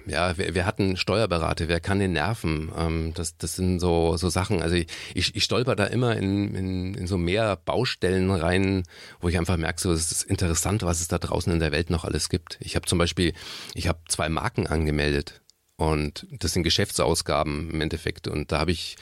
ja, 0.09 0.37
wir, 0.37 0.55
wir 0.55 0.65
hatten 0.65 0.97
Steuerberater, 0.97 1.67
wer 1.67 1.79
kann 1.79 1.99
den 1.99 2.13
nerven? 2.13 2.71
Ähm, 2.77 3.13
das, 3.13 3.37
das 3.37 3.55
sind 3.55 3.79
so, 3.79 4.17
so 4.17 4.29
Sachen. 4.29 4.61
Also 4.61 4.75
ich, 4.75 4.87
ich, 5.13 5.35
ich 5.35 5.43
stolper 5.43 5.75
da 5.75 5.85
immer 5.85 6.17
in, 6.17 6.55
in, 6.55 6.93
in 6.95 7.07
so 7.07 7.17
mehr 7.17 7.55
Baustellen 7.55 8.31
rein, 8.31 8.83
wo 9.19 9.29
ich 9.29 9.37
einfach 9.37 9.57
merke, 9.57 9.79
so 9.79 9.91
es 9.91 10.11
ist 10.11 10.23
interessant, 10.23 10.83
was 10.83 11.01
es 11.01 11.07
da 11.07 11.17
draußen 11.17 11.51
in 11.51 11.59
der 11.59 11.71
Welt 11.71 11.89
noch 11.89 12.05
alles 12.05 12.29
gibt. 12.29 12.57
Ich 12.61 12.75
habe 12.75 12.85
zum 12.85 12.99
Beispiel, 12.99 13.33
ich 13.73 13.87
habe 13.87 13.99
zwei 14.07 14.29
Marken 14.29 14.67
angemeldet. 14.67 15.41
Und 15.79 16.27
das 16.29 16.51
sind 16.51 16.63
Geschäftsausgaben 16.63 17.71
im 17.71 17.79
Endeffekt. 17.79 18.27
Und 18.27 18.51
da 18.51 18.59
habe 18.59 18.71
ich 18.71 18.97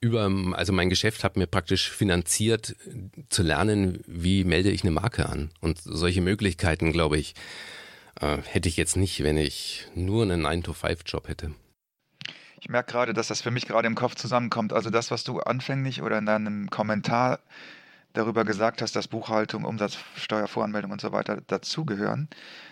über, 0.00 0.30
also 0.52 0.72
mein 0.72 0.88
Geschäft 0.88 1.24
hat 1.24 1.36
mir 1.36 1.48
praktisch 1.48 1.90
finanziert 1.90 2.76
zu 3.30 3.42
lernen, 3.42 3.98
wie 4.06 4.44
melde 4.44 4.70
ich 4.70 4.82
eine 4.82 4.92
Marke 4.92 5.28
an. 5.28 5.50
Und 5.60 5.80
solche 5.82 6.20
Möglichkeiten, 6.20 6.92
glaube 6.92 7.18
ich, 7.18 7.34
äh, 8.20 8.38
hätte 8.38 8.68
ich 8.68 8.76
jetzt 8.76 8.96
nicht, 8.96 9.22
wenn 9.22 9.36
ich 9.36 9.86
nur 9.94 10.22
einen 10.22 10.46
9-to-5-Job 10.46 11.28
hätte. 11.28 11.54
Ich 12.60 12.68
merke 12.68 12.92
gerade, 12.92 13.14
dass 13.14 13.28
das 13.28 13.40
für 13.40 13.50
mich 13.50 13.66
gerade 13.66 13.86
im 13.86 13.94
Kopf 13.94 14.14
zusammenkommt. 14.14 14.72
Also 14.72 14.90
das, 14.90 15.10
was 15.10 15.24
du 15.24 15.40
anfänglich 15.40 16.02
oder 16.02 16.18
in 16.18 16.26
deinem 16.26 16.68
Kommentar 16.68 17.38
darüber 18.12 18.44
gesagt 18.44 18.82
hast, 18.82 18.96
dass 18.96 19.08
Buchhaltung, 19.08 19.64
Umsatzsteuervoranmeldung 19.64 20.90
und 20.90 21.00
so 21.00 21.12
weiter 21.12 21.40
dazugehören, 21.46 22.28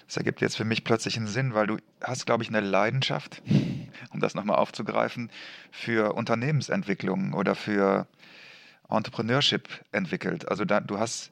das 0.06 0.16
ergibt 0.16 0.40
jetzt 0.40 0.56
für 0.56 0.64
mich 0.64 0.84
plötzlich 0.84 1.16
einen 1.16 1.26
Sinn, 1.26 1.54
weil 1.54 1.66
du 1.66 1.76
hast, 2.02 2.26
glaube 2.26 2.42
ich, 2.42 2.48
eine 2.48 2.60
Leidenschaft, 2.60 3.42
um 4.10 4.20
das 4.20 4.34
nochmal 4.34 4.56
aufzugreifen, 4.56 5.30
für 5.70 6.14
Unternehmensentwicklung 6.14 7.32
oder 7.32 7.54
für 7.54 8.06
Entrepreneurship 8.88 9.68
entwickelt. 9.92 10.48
Also 10.48 10.64
da, 10.64 10.80
du 10.80 10.98
hast 10.98 11.30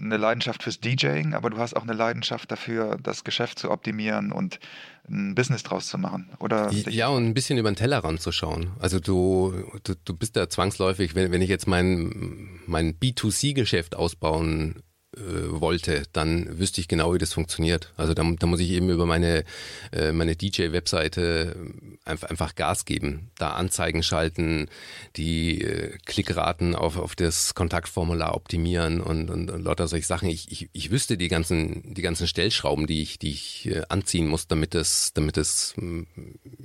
eine 0.00 0.16
Leidenschaft 0.16 0.62
fürs 0.62 0.80
DJing, 0.80 1.34
aber 1.34 1.50
du 1.50 1.58
hast 1.58 1.74
auch 1.74 1.82
eine 1.82 1.92
Leidenschaft 1.92 2.50
dafür, 2.50 2.98
das 3.02 3.24
Geschäft 3.24 3.58
zu 3.58 3.70
optimieren 3.70 4.32
und 4.32 4.60
ein 5.08 5.34
Business 5.34 5.62
draus 5.62 5.88
zu 5.88 5.98
machen, 5.98 6.30
oder? 6.38 6.70
Ja, 6.72 7.08
und 7.08 7.26
ein 7.26 7.34
bisschen 7.34 7.58
über 7.58 7.70
den 7.70 7.76
Tellerrand 7.76 8.20
zu 8.20 8.30
schauen. 8.30 8.72
Also 8.78 9.00
du, 9.00 9.54
du, 9.82 9.94
du 10.04 10.14
bist 10.14 10.36
da 10.36 10.48
zwangsläufig, 10.48 11.14
wenn, 11.14 11.32
wenn 11.32 11.42
ich 11.42 11.48
jetzt 11.48 11.66
mein, 11.66 12.60
mein 12.66 12.94
B2C-Geschäft 12.94 13.96
ausbauen 13.96 14.82
äh, 15.16 15.20
wollte, 15.60 16.02
dann 16.12 16.58
wüsste 16.58 16.82
ich 16.82 16.88
genau, 16.88 17.14
wie 17.14 17.18
das 17.18 17.32
funktioniert. 17.32 17.94
Also 17.96 18.12
da, 18.12 18.30
da 18.38 18.46
muss 18.46 18.60
ich 18.60 18.70
eben 18.70 18.90
über 18.90 19.06
meine, 19.06 19.44
äh, 19.90 20.12
meine 20.12 20.36
DJ-Webseite 20.36 21.56
einfach, 22.04 22.28
einfach 22.28 22.54
Gas 22.54 22.84
geben, 22.84 23.30
da 23.38 23.52
Anzeigen 23.52 24.02
schalten, 24.02 24.68
die 25.16 25.62
äh, 25.62 25.96
Klickraten 26.04 26.74
auf, 26.74 26.98
auf 26.98 27.16
das 27.16 27.54
Kontaktformular 27.54 28.34
optimieren 28.34 29.00
und, 29.00 29.30
und, 29.30 29.50
und 29.50 29.64
lauter 29.64 29.88
solche 29.88 30.06
Sachen. 30.06 30.28
Ich, 30.28 30.52
ich, 30.52 30.68
ich 30.74 30.90
wüsste 30.90 31.16
die 31.16 31.28
ganzen, 31.28 31.94
die 31.94 32.02
ganzen 32.02 32.26
Stellschrauben, 32.26 32.86
die 32.86 33.00
ich, 33.00 33.18
die 33.18 33.30
ich 33.30 33.66
äh, 33.66 33.84
anziehen 33.88 34.28
muss, 34.28 34.46
damit 34.46 34.74
es, 34.74 35.12
damit 35.14 35.36
mm, 35.76 36.02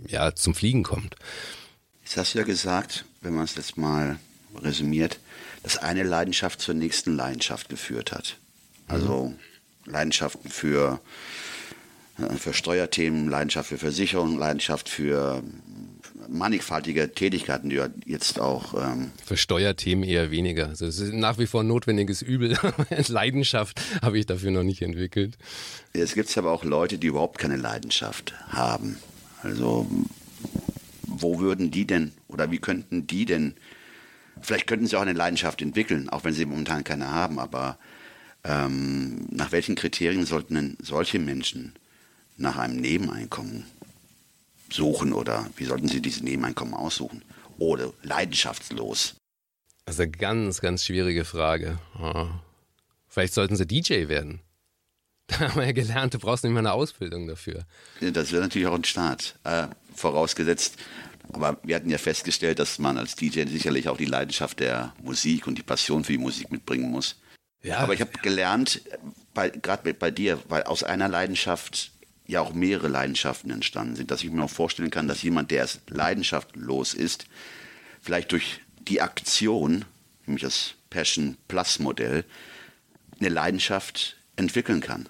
ja, 0.07 0.35
zum 0.35 0.53
Fliegen 0.53 0.83
kommt. 0.83 1.15
Jetzt 2.03 2.17
hast 2.17 2.33
du 2.33 2.39
ja 2.39 2.43
gesagt, 2.43 3.05
wenn 3.21 3.33
man 3.33 3.45
es 3.45 3.55
jetzt 3.55 3.77
mal 3.77 4.19
resümiert, 4.55 5.19
dass 5.63 5.77
eine 5.77 6.03
Leidenschaft 6.03 6.61
zur 6.61 6.75
nächsten 6.75 7.15
Leidenschaft 7.15 7.69
geführt 7.69 8.11
hat. 8.11 8.37
Also 8.87 9.33
mhm. 9.85 9.91
Leidenschaften 9.91 10.49
für, 10.49 10.99
äh, 12.19 12.35
für 12.35 12.53
Steuerthemen, 12.53 13.29
Leidenschaft 13.29 13.69
für 13.69 13.77
Versicherungen, 13.77 14.37
Leidenschaft 14.37 14.89
für 14.89 15.41
mannigfaltige 16.29 17.13
Tätigkeiten, 17.13 17.69
die 17.69 17.81
jetzt 18.05 18.39
auch. 18.39 18.73
Ähm 18.73 19.11
für 19.25 19.37
Steuerthemen 19.37 20.03
eher 20.03 20.31
weniger. 20.31 20.67
Also 20.67 20.85
es 20.85 20.99
ist 20.99 21.13
nach 21.13 21.37
wie 21.37 21.47
vor 21.47 21.63
ein 21.63 21.67
notwendiges 21.67 22.21
Übel. 22.21 22.57
Leidenschaft 23.07 23.81
habe 24.01 24.19
ich 24.19 24.25
dafür 24.25 24.51
noch 24.51 24.63
nicht 24.63 24.81
entwickelt. 24.81 25.37
Es 25.93 26.13
gibt 26.13 26.35
aber 26.37 26.51
auch 26.51 26.63
Leute, 26.63 26.97
die 26.97 27.07
überhaupt 27.07 27.39
keine 27.39 27.57
Leidenschaft 27.57 28.33
haben. 28.49 28.97
Also 29.41 29.87
wo 31.05 31.39
würden 31.39 31.71
die 31.71 31.85
denn 31.85 32.13
oder 32.27 32.51
wie 32.51 32.57
könnten 32.57 33.05
die 33.07 33.25
denn 33.25 33.55
Vielleicht 34.41 34.67
könnten 34.67 34.87
sie 34.87 34.95
auch 34.97 35.01
eine 35.01 35.13
Leidenschaft 35.13 35.61
entwickeln, 35.61 36.09
auch 36.09 36.23
wenn 36.23 36.33
sie 36.33 36.45
momentan 36.45 36.83
keine 36.83 37.11
haben, 37.11 37.39
aber 37.39 37.77
ähm, 38.43 39.27
nach 39.29 39.51
welchen 39.51 39.75
Kriterien 39.75 40.25
sollten 40.25 40.55
denn 40.55 40.77
solche 40.81 41.19
Menschen 41.19 41.73
nach 42.37 42.57
einem 42.57 42.77
Nebeneinkommen 42.77 43.65
suchen 44.71 45.13
oder 45.13 45.49
wie 45.55 45.65
sollten 45.65 45.87
sie 45.87 46.01
dieses 46.01 46.23
Nebeneinkommen 46.23 46.73
aussuchen? 46.73 47.23
Oder 47.59 47.93
leidenschaftslos? 48.01 49.15
Das 49.85 49.95
ist 49.95 50.01
eine 50.01 50.11
ganz, 50.11 50.61
ganz 50.61 50.85
schwierige 50.85 51.25
Frage. 51.25 51.77
Vielleicht 53.07 53.33
sollten 53.33 53.55
sie 53.55 53.67
DJ 53.67 54.07
werden. 54.07 54.41
Da 55.27 55.39
haben 55.39 55.55
wir 55.55 55.65
ja 55.65 55.71
gelernt, 55.71 56.13
du 56.13 56.19
brauchst 56.19 56.43
nicht 56.43 56.51
mal 56.51 56.59
eine 56.59 56.73
Ausbildung 56.73 57.27
dafür. 57.27 57.65
Das 58.01 58.33
wäre 58.33 58.41
natürlich 58.41 58.67
auch 58.67 58.75
ein 58.75 58.83
Start. 58.83 59.39
Äh, 59.45 59.67
vorausgesetzt, 59.95 60.75
aber 61.35 61.57
wir 61.63 61.75
hatten 61.75 61.89
ja 61.89 61.97
festgestellt, 61.97 62.59
dass 62.59 62.79
man 62.79 62.97
als 62.97 63.15
DJ 63.15 63.45
sicherlich 63.47 63.89
auch 63.89 63.97
die 63.97 64.05
Leidenschaft 64.05 64.59
der 64.59 64.93
Musik 65.01 65.47
und 65.47 65.57
die 65.57 65.63
Passion 65.63 66.03
für 66.03 66.13
die 66.13 66.17
Musik 66.17 66.51
mitbringen 66.51 66.89
muss. 66.89 67.15
Ja. 67.63 67.77
Aber 67.77 67.93
ich 67.93 68.01
habe 68.01 68.11
gelernt, 68.21 68.81
gerade 69.33 69.93
bei 69.93 70.11
dir, 70.11 70.39
weil 70.49 70.63
aus 70.63 70.83
einer 70.83 71.07
Leidenschaft 71.07 71.91
ja 72.27 72.41
auch 72.41 72.53
mehrere 72.53 72.87
Leidenschaften 72.87 73.51
entstanden 73.51 73.95
sind. 73.95 74.11
Dass 74.11 74.23
ich 74.23 74.29
mir 74.29 74.43
auch 74.43 74.49
vorstellen 74.49 74.91
kann, 74.91 75.07
dass 75.07 75.21
jemand, 75.23 75.51
der 75.51 75.59
erst 75.59 75.89
leidenschaftslos 75.89 76.93
ist, 76.93 77.25
vielleicht 78.01 78.31
durch 78.31 78.61
die 78.87 79.01
Aktion, 79.01 79.85
nämlich 80.25 80.43
das 80.43 80.75
Passion 80.89 81.37
Plus 81.47 81.79
Modell, 81.79 82.25
eine 83.19 83.29
Leidenschaft 83.29 84.17
entwickeln 84.35 84.81
kann. 84.81 85.09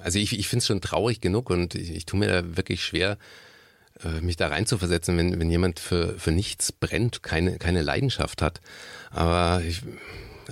Also 0.00 0.18
ich, 0.18 0.38
ich 0.38 0.48
finde 0.48 0.58
es 0.58 0.66
schon 0.66 0.80
traurig 0.80 1.20
genug 1.20 1.50
und 1.50 1.74
ich, 1.74 1.90
ich 1.90 2.06
tue 2.06 2.18
mir 2.18 2.28
da 2.28 2.56
wirklich 2.56 2.82
schwer, 2.82 3.18
mich 4.20 4.36
da 4.36 4.48
reinzuversetzen, 4.48 5.16
wenn, 5.16 5.38
wenn 5.38 5.50
jemand 5.50 5.78
für, 5.78 6.18
für 6.18 6.32
nichts 6.32 6.72
brennt, 6.72 7.22
keine, 7.22 7.58
keine 7.58 7.82
Leidenschaft 7.82 8.42
hat. 8.42 8.60
Aber 9.10 9.62
ich, 9.64 9.82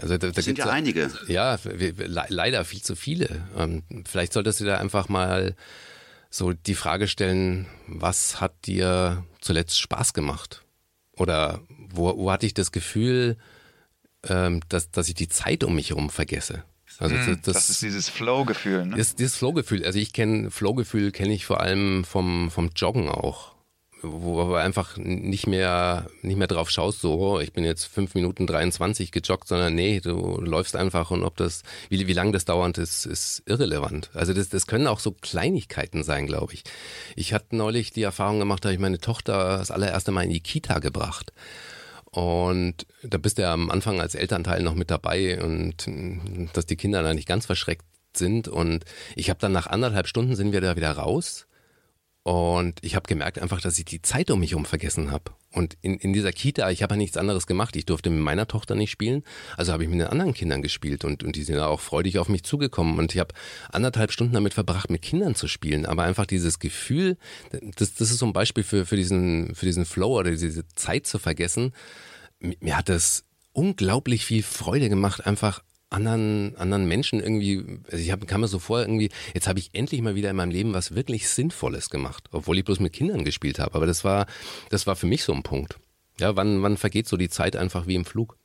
also 0.01 0.19
da, 0.19 0.31
da 0.31 0.43
sind 0.43 0.59
ja 0.59 0.67
einige. 0.67 1.11
Ja, 1.27 1.59
leider 2.05 2.65
viel 2.65 2.83
zu 2.83 2.95
viele. 2.95 3.45
Ähm, 3.57 3.83
vielleicht 4.07 4.33
solltest 4.33 4.61
du 4.61 4.65
da 4.65 4.79
einfach 4.79 5.09
mal 5.09 5.57
so 6.31 6.53
die 6.53 6.75
Frage 6.75 7.09
stellen, 7.09 7.67
was 7.87 8.41
hat 8.41 8.67
dir 8.67 9.25
zuletzt 9.41 9.81
Spaß 9.81 10.15
gemacht? 10.15 10.65
Oder 11.17 11.61
wo, 11.69 12.17
wo 12.17 12.31
hatte 12.31 12.47
ich 12.47 12.55
das 12.55 12.73
Gefühl, 12.73 13.37
ähm, 14.29 14.61
dass, 14.69 14.91
dass 14.91 15.09
ich 15.09 15.15
die 15.15 15.29
Zeit 15.29 15.65
um 15.65 15.75
mich 15.75 15.91
herum 15.91 16.09
vergesse? 16.09 16.65
Also 16.99 17.15
das, 17.15 17.27
das, 17.27 17.41
das 17.43 17.71
ist 17.71 17.83
dieses 17.83 18.09
Flow-Gefühl. 18.09 18.87
Ne? 18.87 18.97
Das, 18.97 19.15
dieses 19.15 19.37
Flow-Gefühl. 19.37 19.85
Also 19.85 19.99
ich 19.99 20.13
kenne 20.13 20.51
Flow-Gefühl 20.51 21.13
kenne 21.13 21.33
ich 21.33 21.47
vor 21.47 21.61
allem 21.61 22.05
vom 22.05 22.51
vom 22.51 22.71
Joggen 22.77 23.09
auch 23.09 23.55
wo 24.03 24.45
du 24.45 24.55
einfach 24.55 24.97
nicht 24.97 25.47
mehr, 25.47 26.07
nicht 26.23 26.37
mehr 26.37 26.47
drauf 26.47 26.71
schaust, 26.71 27.01
so, 27.01 27.15
oh, 27.15 27.41
ich 27.41 27.53
bin 27.53 27.65
jetzt 27.65 27.85
fünf 27.85 28.15
Minuten 28.15 28.47
23 28.47 29.13
gejoggt, 29.13 29.49
sondern 29.49 29.75
nee, 29.75 30.01
du 30.01 30.41
läufst 30.41 30.77
einfach 30.77 31.11
und 31.11 31.25
ob 31.25 31.37
das, 31.37 31.63
wie, 31.89 32.07
wie 32.07 32.13
lang 32.13 32.33
das 32.33 32.45
dauert, 32.45 32.79
ist, 32.79 33.07
ist 33.07 33.43
irrelevant. 33.47 34.11
Also 34.15 34.33
das, 34.33 34.49
das 34.49 34.67
können 34.67 34.87
auch 34.87 35.01
so 35.01 35.13
Kleinigkeiten 35.13 36.03
sein, 36.03 36.27
glaube 36.27 36.55
ich. 36.55 36.65
Ich 37.17 37.33
hatte 37.33 37.57
neulich 37.57 37.93
die 37.93 38.03
Erfahrung 38.03 38.39
gemacht, 38.39 38.65
da 38.65 38.69
habe 38.69 38.75
ich 38.75 38.81
meine 38.81 38.99
Tochter 38.99 39.59
das 39.59 39.71
allererste 39.71 40.13
Mal 40.13 40.25
in 40.25 40.31
die 40.31 40.41
Kita 40.41 40.79
gebracht. 40.79 41.33
Und 42.11 42.87
da 43.03 43.19
bist 43.19 43.39
du 43.39 43.43
ja 43.43 43.53
am 43.53 43.71
Anfang 43.71 44.01
als 44.01 44.15
Elternteil 44.15 44.63
noch 44.63 44.75
mit 44.75 44.91
dabei 44.91 45.43
und 45.43 45.89
dass 46.53 46.67
die 46.67 46.77
Kinder 46.77 47.03
da 47.03 47.15
nicht 47.15 47.29
ganz 47.29 47.47
verschreckt 47.47 47.85
sind. 48.17 48.49
Und 48.49 48.85
ich 49.15 49.31
habe 49.31 49.39
dann 49.39 49.53
nach 49.53 49.69
anderthalb 49.69 50.09
Stunden 50.09 50.35
sind 50.35 50.53
wir 50.53 50.61
da 50.61 50.75
wieder 50.75 50.91
raus 50.91 51.47
und 52.25 52.81
ich 52.83 52.97
habe 52.97 53.07
gemerkt 53.07 53.39
einfach, 53.39 53.61
dass 53.61 53.79
ich 53.79 53.85
die 53.85 54.03
Zeit 54.03 54.31
um 54.31 54.41
mich 54.41 54.51
herum 54.51 54.65
vergessen 54.67 55.11
habe. 55.11 55.33
Und 55.53 55.77
in, 55.83 55.97
in 55.99 56.13
dieser 56.13 56.31
Kita, 56.31 56.71
ich 56.71 56.83
habe 56.83 56.95
ja 56.95 56.99
nichts 56.99 57.17
anderes 57.17 57.47
gemacht. 57.47 57.75
Ich 57.75 57.85
durfte 57.85 58.09
mit 58.09 58.21
meiner 58.21 58.47
Tochter 58.47 58.77
nicht 58.77 58.91
spielen, 58.91 59.25
also 59.57 59.73
habe 59.73 59.83
ich 59.83 59.89
mit 59.89 59.99
den 59.99 60.07
anderen 60.07 60.33
Kindern 60.33 60.63
gespielt 60.63 61.05
und, 61.05 61.25
und 61.25 61.35
die 61.35 61.43
sind 61.43 61.59
auch 61.59 61.81
freudig 61.81 62.19
auf 62.19 62.29
mich 62.29 62.45
zugekommen. 62.45 62.99
Und 62.99 63.13
ich 63.13 63.19
habe 63.19 63.35
anderthalb 63.71 64.13
Stunden 64.13 64.33
damit 64.33 64.55
verbracht, 64.55 64.91
mit 64.91 65.03
Kindern 65.03 65.35
zu 65.35 65.49
spielen. 65.49 65.87
Aber 65.87 66.05
einfach 66.05 66.27
dieses 66.27 66.61
Gefühl, 66.61 67.17
das, 67.77 67.95
das 67.95 68.11
ist 68.13 68.19
so 68.19 68.27
ein 68.27 68.33
Beispiel 68.33 68.63
für, 68.63 68.87
für, 68.87 68.97
diesen, 68.97 69.55
für 69.55 69.67
diesen 69.67 69.87
Flow 69.87 70.19
oder 70.19 70.31
diese 70.31 70.69
Zeit 70.77 71.07
zu 71.07 71.19
vergessen. 71.19 71.73
Mir 72.39 72.77
hat 72.77 72.89
das 72.89 73.25
unglaublich 73.53 74.25
viel 74.25 74.45
Freude 74.45 74.89
gemacht, 74.89 75.27
einfach 75.27 75.63
anderen, 75.91 76.57
anderen 76.57 76.87
Menschen 76.87 77.21
irgendwie, 77.21 77.81
also 77.91 77.99
ich 77.99 78.11
hab, 78.11 78.27
kam 78.27 78.41
mir 78.41 78.49
so 78.49 78.59
vor, 78.59 78.81
irgendwie, 78.81 79.11
jetzt 79.35 79.49
habe 79.49 79.59
ich 79.59 79.71
endlich 79.75 80.01
mal 80.01 80.15
wieder 80.15 80.31
in 80.31 80.37
meinem 80.37 80.53
Leben 80.53 80.73
was 80.73 80.95
wirklich 80.95 81.29
Sinnvolles 81.29 81.91
gemacht, 81.91 82.29
obwohl 82.33 82.59
ich 82.59 82.65
bloß 82.65 82.81
mit 82.81 82.93
Kindern 82.93 83.25
gespielt 83.25 83.59
habe. 83.59 83.75
Aber 83.75 83.87
das 83.87 84.05
war, 84.05 84.27
das 84.71 84.87
war 84.87 84.97
für 84.97 85.07
mich 85.07 85.25
so 85.25 85.33
ein 85.33 85.43
Punkt. 85.43 85.79
Ja, 86.19 86.37
wann, 86.37 86.63
wann 86.63 86.77
vergeht 86.77 87.09
so 87.09 87.17
die 87.17 87.29
Zeit 87.29 87.57
einfach 87.57 87.87
wie 87.87 87.97
im 87.97 88.05
Flug? 88.05 88.37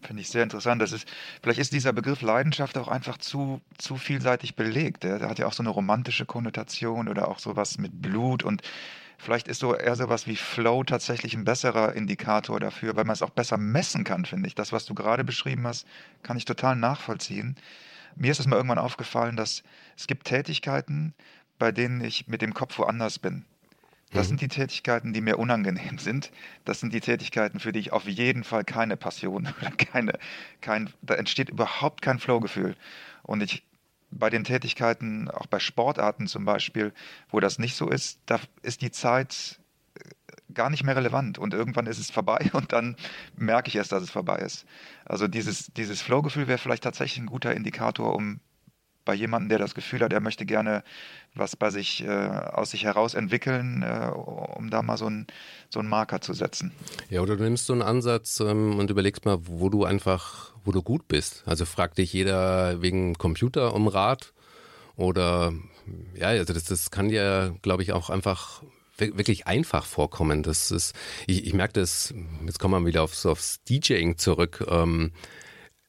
Finde 0.00 0.22
ich 0.22 0.28
sehr 0.28 0.44
interessant. 0.44 0.80
Das 0.80 0.92
ist, 0.92 1.08
vielleicht 1.42 1.58
ist 1.58 1.72
dieser 1.72 1.92
Begriff 1.92 2.22
Leidenschaft 2.22 2.78
auch 2.78 2.88
einfach 2.88 3.18
zu, 3.18 3.60
zu 3.78 3.96
vielseitig 3.96 4.54
belegt. 4.54 5.02
Der, 5.02 5.20
hat 5.20 5.38
ja 5.38 5.46
auch 5.46 5.52
so 5.52 5.62
eine 5.62 5.70
romantische 5.70 6.24
Konnotation 6.24 7.08
oder 7.08 7.28
auch 7.28 7.40
sowas 7.40 7.78
mit 7.78 8.00
Blut 8.00 8.44
und 8.44 8.62
Vielleicht 9.18 9.48
ist 9.48 9.58
so 9.58 9.74
eher 9.74 9.96
sowas 9.96 10.28
wie 10.28 10.36
Flow 10.36 10.84
tatsächlich 10.84 11.34
ein 11.34 11.44
besserer 11.44 11.94
Indikator 11.94 12.60
dafür, 12.60 12.94
weil 12.94 13.04
man 13.04 13.14
es 13.14 13.22
auch 13.22 13.30
besser 13.30 13.58
messen 13.58 14.04
kann, 14.04 14.24
finde 14.24 14.46
ich. 14.46 14.54
Das, 14.54 14.72
was 14.72 14.86
du 14.86 14.94
gerade 14.94 15.24
beschrieben 15.24 15.66
hast, 15.66 15.86
kann 16.22 16.36
ich 16.36 16.44
total 16.44 16.76
nachvollziehen. 16.76 17.56
Mir 18.14 18.30
ist 18.30 18.38
es 18.38 18.46
mal 18.46 18.56
irgendwann 18.56 18.78
aufgefallen, 18.78 19.36
dass 19.36 19.64
es 19.96 20.06
gibt 20.06 20.28
Tätigkeiten, 20.28 21.14
bei 21.58 21.72
denen 21.72 22.00
ich 22.00 22.28
mit 22.28 22.42
dem 22.42 22.54
Kopf 22.54 22.78
woanders 22.78 23.18
bin. 23.18 23.44
Das 24.12 24.26
mhm. 24.26 24.28
sind 24.28 24.40
die 24.40 24.48
Tätigkeiten, 24.48 25.12
die 25.12 25.20
mir 25.20 25.38
unangenehm 25.38 25.98
sind. 25.98 26.30
Das 26.64 26.80
sind 26.80 26.92
die 26.92 27.00
Tätigkeiten, 27.00 27.60
für 27.60 27.72
die 27.72 27.80
ich 27.80 27.92
auf 27.92 28.06
jeden 28.06 28.44
Fall 28.44 28.64
keine 28.64 28.96
Passion 28.96 29.48
oder 29.60 29.70
keine, 29.72 30.12
kein, 30.60 30.90
da 31.02 31.14
entsteht 31.14 31.50
überhaupt 31.50 32.02
kein 32.02 32.20
Flow-Gefühl. 32.20 32.76
Und 33.24 33.42
ich 33.42 33.64
bei 34.10 34.30
den 34.30 34.44
Tätigkeiten, 34.44 35.30
auch 35.30 35.46
bei 35.46 35.58
Sportarten 35.58 36.26
zum 36.26 36.44
Beispiel, 36.44 36.92
wo 37.30 37.40
das 37.40 37.58
nicht 37.58 37.76
so 37.76 37.88
ist, 37.88 38.20
da 38.26 38.40
ist 38.62 38.82
die 38.82 38.90
Zeit 38.90 39.60
äh, 39.94 40.52
gar 40.52 40.70
nicht 40.70 40.84
mehr 40.84 40.96
relevant 40.96 41.38
und 41.38 41.54
irgendwann 41.54 41.86
ist 41.86 41.98
es 41.98 42.10
vorbei 42.10 42.50
und 42.52 42.72
dann 42.72 42.96
merke 43.36 43.68
ich 43.68 43.76
erst, 43.76 43.92
dass 43.92 44.02
es 44.02 44.10
vorbei 44.10 44.36
ist. 44.38 44.66
Also 45.04 45.28
dieses, 45.28 45.72
dieses 45.74 46.02
Flow-Gefühl 46.02 46.48
wäre 46.48 46.58
vielleicht 46.58 46.84
tatsächlich 46.84 47.18
ein 47.18 47.26
guter 47.26 47.54
Indikator, 47.54 48.14
um 48.14 48.40
bei 49.08 49.14
jemandem, 49.14 49.48
der 49.48 49.58
das 49.58 49.74
Gefühl 49.74 50.00
hat, 50.00 50.12
er 50.12 50.20
möchte 50.20 50.44
gerne 50.44 50.84
was 51.34 51.56
bei 51.56 51.70
sich 51.70 52.04
äh, 52.04 52.10
aus 52.10 52.72
sich 52.72 52.84
heraus 52.84 53.14
entwickeln, 53.14 53.82
äh, 53.82 54.10
um 54.12 54.68
da 54.68 54.82
mal 54.82 54.98
so, 54.98 55.06
ein, 55.06 55.26
so 55.70 55.80
einen 55.80 55.88
Marker 55.88 56.20
zu 56.20 56.34
setzen. 56.34 56.72
Ja, 57.08 57.22
oder 57.22 57.38
du 57.38 57.44
nimmst 57.44 57.64
so 57.64 57.72
einen 57.72 57.80
Ansatz 57.80 58.38
ähm, 58.40 58.78
und 58.78 58.90
überlegst 58.90 59.24
mal, 59.24 59.38
wo 59.40 59.70
du 59.70 59.86
einfach, 59.86 60.52
wo 60.62 60.72
du 60.72 60.82
gut 60.82 61.08
bist. 61.08 61.42
Also 61.46 61.64
fragt 61.64 61.96
dich 61.96 62.12
jeder 62.12 62.82
wegen 62.82 63.14
Computer 63.14 63.74
um 63.74 63.88
Rat 63.88 64.34
oder 64.96 65.54
ja, 66.14 66.26
also 66.26 66.52
das, 66.52 66.64
das 66.64 66.90
kann 66.90 67.08
dir, 67.08 67.56
glaube 67.62 67.82
ich, 67.82 67.92
auch 67.92 68.10
einfach 68.10 68.62
wirklich 68.98 69.46
einfach 69.46 69.86
vorkommen. 69.86 70.42
Das 70.42 70.70
ist, 70.70 70.94
ich, 71.26 71.46
ich 71.46 71.54
merke 71.54 71.80
das, 71.80 72.12
jetzt 72.44 72.58
kommen 72.58 72.82
wir 72.82 72.86
wieder 72.86 73.04
aufs, 73.04 73.24
aufs 73.24 73.62
DJing 73.64 74.18
zurück. 74.18 74.66
Ähm, 74.68 75.12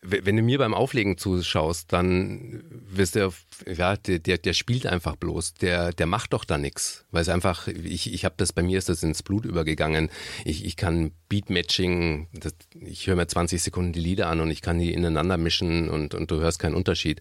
wenn 0.02 0.38
du 0.38 0.42
mir 0.42 0.58
beim 0.58 0.74
Auflegen 0.74 1.18
zuschaust, 1.18 1.92
dann 1.92 2.64
wirst 2.90 3.16
du, 3.16 3.34
ja, 3.68 3.98
der, 3.98 4.20
der, 4.20 4.38
der 4.38 4.54
spielt 4.54 4.86
einfach 4.86 5.18
bloß, 5.18 5.56
der, 5.56 5.92
der 5.92 6.06
macht 6.06 6.32
doch 6.32 6.46
da 6.46 6.58
nichts. 6.58 7.06
Weil 7.12 7.24
es 7.24 7.30
einfach, 7.30 7.68
ich, 7.68 8.14
ich 8.14 8.24
habe 8.24 8.36
das, 8.38 8.54
bei 8.54 8.64
mir 8.64 8.78
ist 8.78 8.88
das 8.88 9.04
ins 9.04 9.24
Blut 9.24 9.44
übergegangen. 9.44 10.10
Ich, 10.46 10.64
ich 10.64 10.78
kann 10.78 11.12
Beatmatching, 11.28 12.28
das, 12.34 12.54
ich 12.80 13.08
höre 13.08 13.18
mir 13.18 13.28
20 13.28 13.62
Sekunden 13.62 13.92
die 13.92 14.00
Lieder 14.00 14.28
an 14.28 14.40
und 14.40 14.52
ich 14.52 14.62
kann 14.62 14.80
die 14.80 14.94
ineinander 14.94 15.38
mischen 15.38 15.90
und, 15.90 16.14
und 16.14 16.32
du 16.32 16.40
hörst 16.40 16.60
keinen 16.60 16.76
Unterschied. 16.76 17.20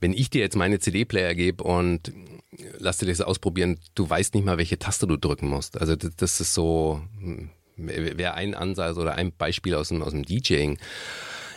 Wenn 0.00 0.12
ich 0.12 0.30
dir 0.30 0.40
jetzt 0.40 0.56
meine 0.56 0.78
CD-Player 0.78 1.34
gebe 1.34 1.64
und 1.64 2.12
lass 2.78 2.98
dir 2.98 3.06
das 3.06 3.20
ausprobieren, 3.20 3.78
du 3.96 4.08
weißt 4.08 4.34
nicht 4.34 4.44
mal, 4.44 4.58
welche 4.58 4.78
Taste 4.78 5.08
du 5.08 5.16
drücken 5.16 5.48
musst. 5.48 5.80
Also 5.80 5.96
das, 5.96 6.14
das 6.14 6.40
ist 6.40 6.54
so, 6.54 7.02
hm, 7.18 7.50
wäre 7.76 8.34
ein 8.34 8.54
Ansatz 8.54 8.98
oder 8.98 9.14
ein 9.14 9.32
Beispiel 9.32 9.74
aus 9.74 9.88
dem, 9.88 10.02
aus 10.02 10.12
dem 10.12 10.24
DJing. 10.24 10.78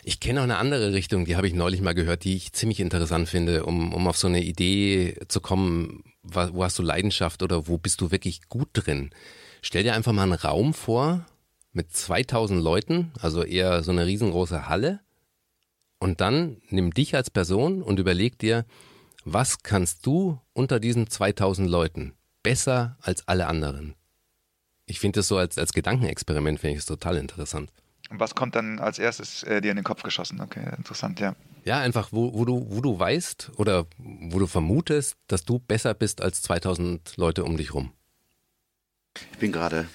Ich 0.06 0.20
kenne 0.20 0.42
auch 0.42 0.44
eine 0.44 0.58
andere 0.58 0.92
Richtung, 0.92 1.24
die 1.24 1.38
habe 1.38 1.48
ich 1.48 1.54
neulich 1.54 1.80
mal 1.80 1.94
gehört, 1.94 2.26
die 2.26 2.36
ich 2.36 2.52
ziemlich 2.52 2.82
interessant 2.82 3.30
finde, 3.30 3.66
um, 3.66 3.94
um 3.94 4.08
auf 4.08 4.18
so 4.18 4.28
eine 4.28 4.44
Idee 4.44 5.18
zu 5.30 5.40
kommen, 5.40 6.04
wo 6.24 6.64
hast 6.64 6.78
du 6.78 6.84
Leidenschaft 6.84 7.42
oder 7.42 7.68
wo 7.68 7.78
bist 7.78 8.02
du 8.02 8.12
wirklich 8.12 8.50
gut 8.50 8.68
drin. 8.74 9.12
Stell 9.62 9.84
dir 9.84 9.94
einfach 9.94 10.12
mal 10.12 10.24
einen 10.24 10.34
Raum 10.34 10.74
vor 10.74 11.26
mit 11.72 11.94
2000 11.94 12.62
Leuten, 12.62 13.12
also 13.22 13.44
eher 13.44 13.82
so 13.84 13.92
eine 13.92 14.06
riesengroße 14.06 14.68
Halle. 14.68 15.00
Und 16.00 16.20
dann 16.20 16.62
nimm 16.68 16.94
dich 16.94 17.16
als 17.16 17.30
Person 17.30 17.82
und 17.82 17.98
überleg 17.98 18.38
dir, 18.38 18.66
was 19.24 19.64
kannst 19.64 20.06
du 20.06 20.42
unter 20.52 20.82
diesen 20.82 21.10
2000 21.10 21.70
Leuten 21.70 22.14
besser 22.44 22.98
als 23.02 23.26
alle 23.30 23.48
anderen? 23.48 23.96
Ich 24.86 25.00
finde 25.00 25.20
das 25.20 25.30
so 25.30 25.38
als, 25.38 25.58
als 25.58 25.72
Gedankenexperiment, 25.72 26.60
finde 26.60 26.74
ich 26.74 26.80
es 26.80 26.86
total 26.86 27.16
interessant. 27.16 27.72
Was 28.16 28.36
kommt 28.36 28.56
dann 28.56 28.80
als 28.80 29.00
erstes 29.00 29.42
äh, 29.44 29.60
dir 29.60 29.72
in 29.72 29.78
den 29.78 29.84
Kopf 29.84 30.04
geschossen? 30.04 30.40
Okay, 30.40 30.64
interessant, 30.78 31.20
ja. 31.20 31.36
Ja, 31.66 31.80
einfach, 31.80 32.10
wo, 32.12 32.34
wo, 32.34 32.46
du, 32.46 32.68
wo 32.70 32.82
du 32.82 33.00
weißt 33.00 33.54
oder 33.56 33.86
wo 33.98 34.38
du 34.38 34.48
vermutest, 34.48 35.16
dass 35.28 35.46
du 35.46 35.60
besser 35.60 35.94
bist 35.94 36.22
als 36.22 36.42
2000 36.44 37.18
Leute 37.18 37.44
um 37.44 37.58
dich 37.58 37.74
rum. 37.74 37.92
Ich 39.32 39.38
bin 39.40 39.52
gerade 39.52 39.88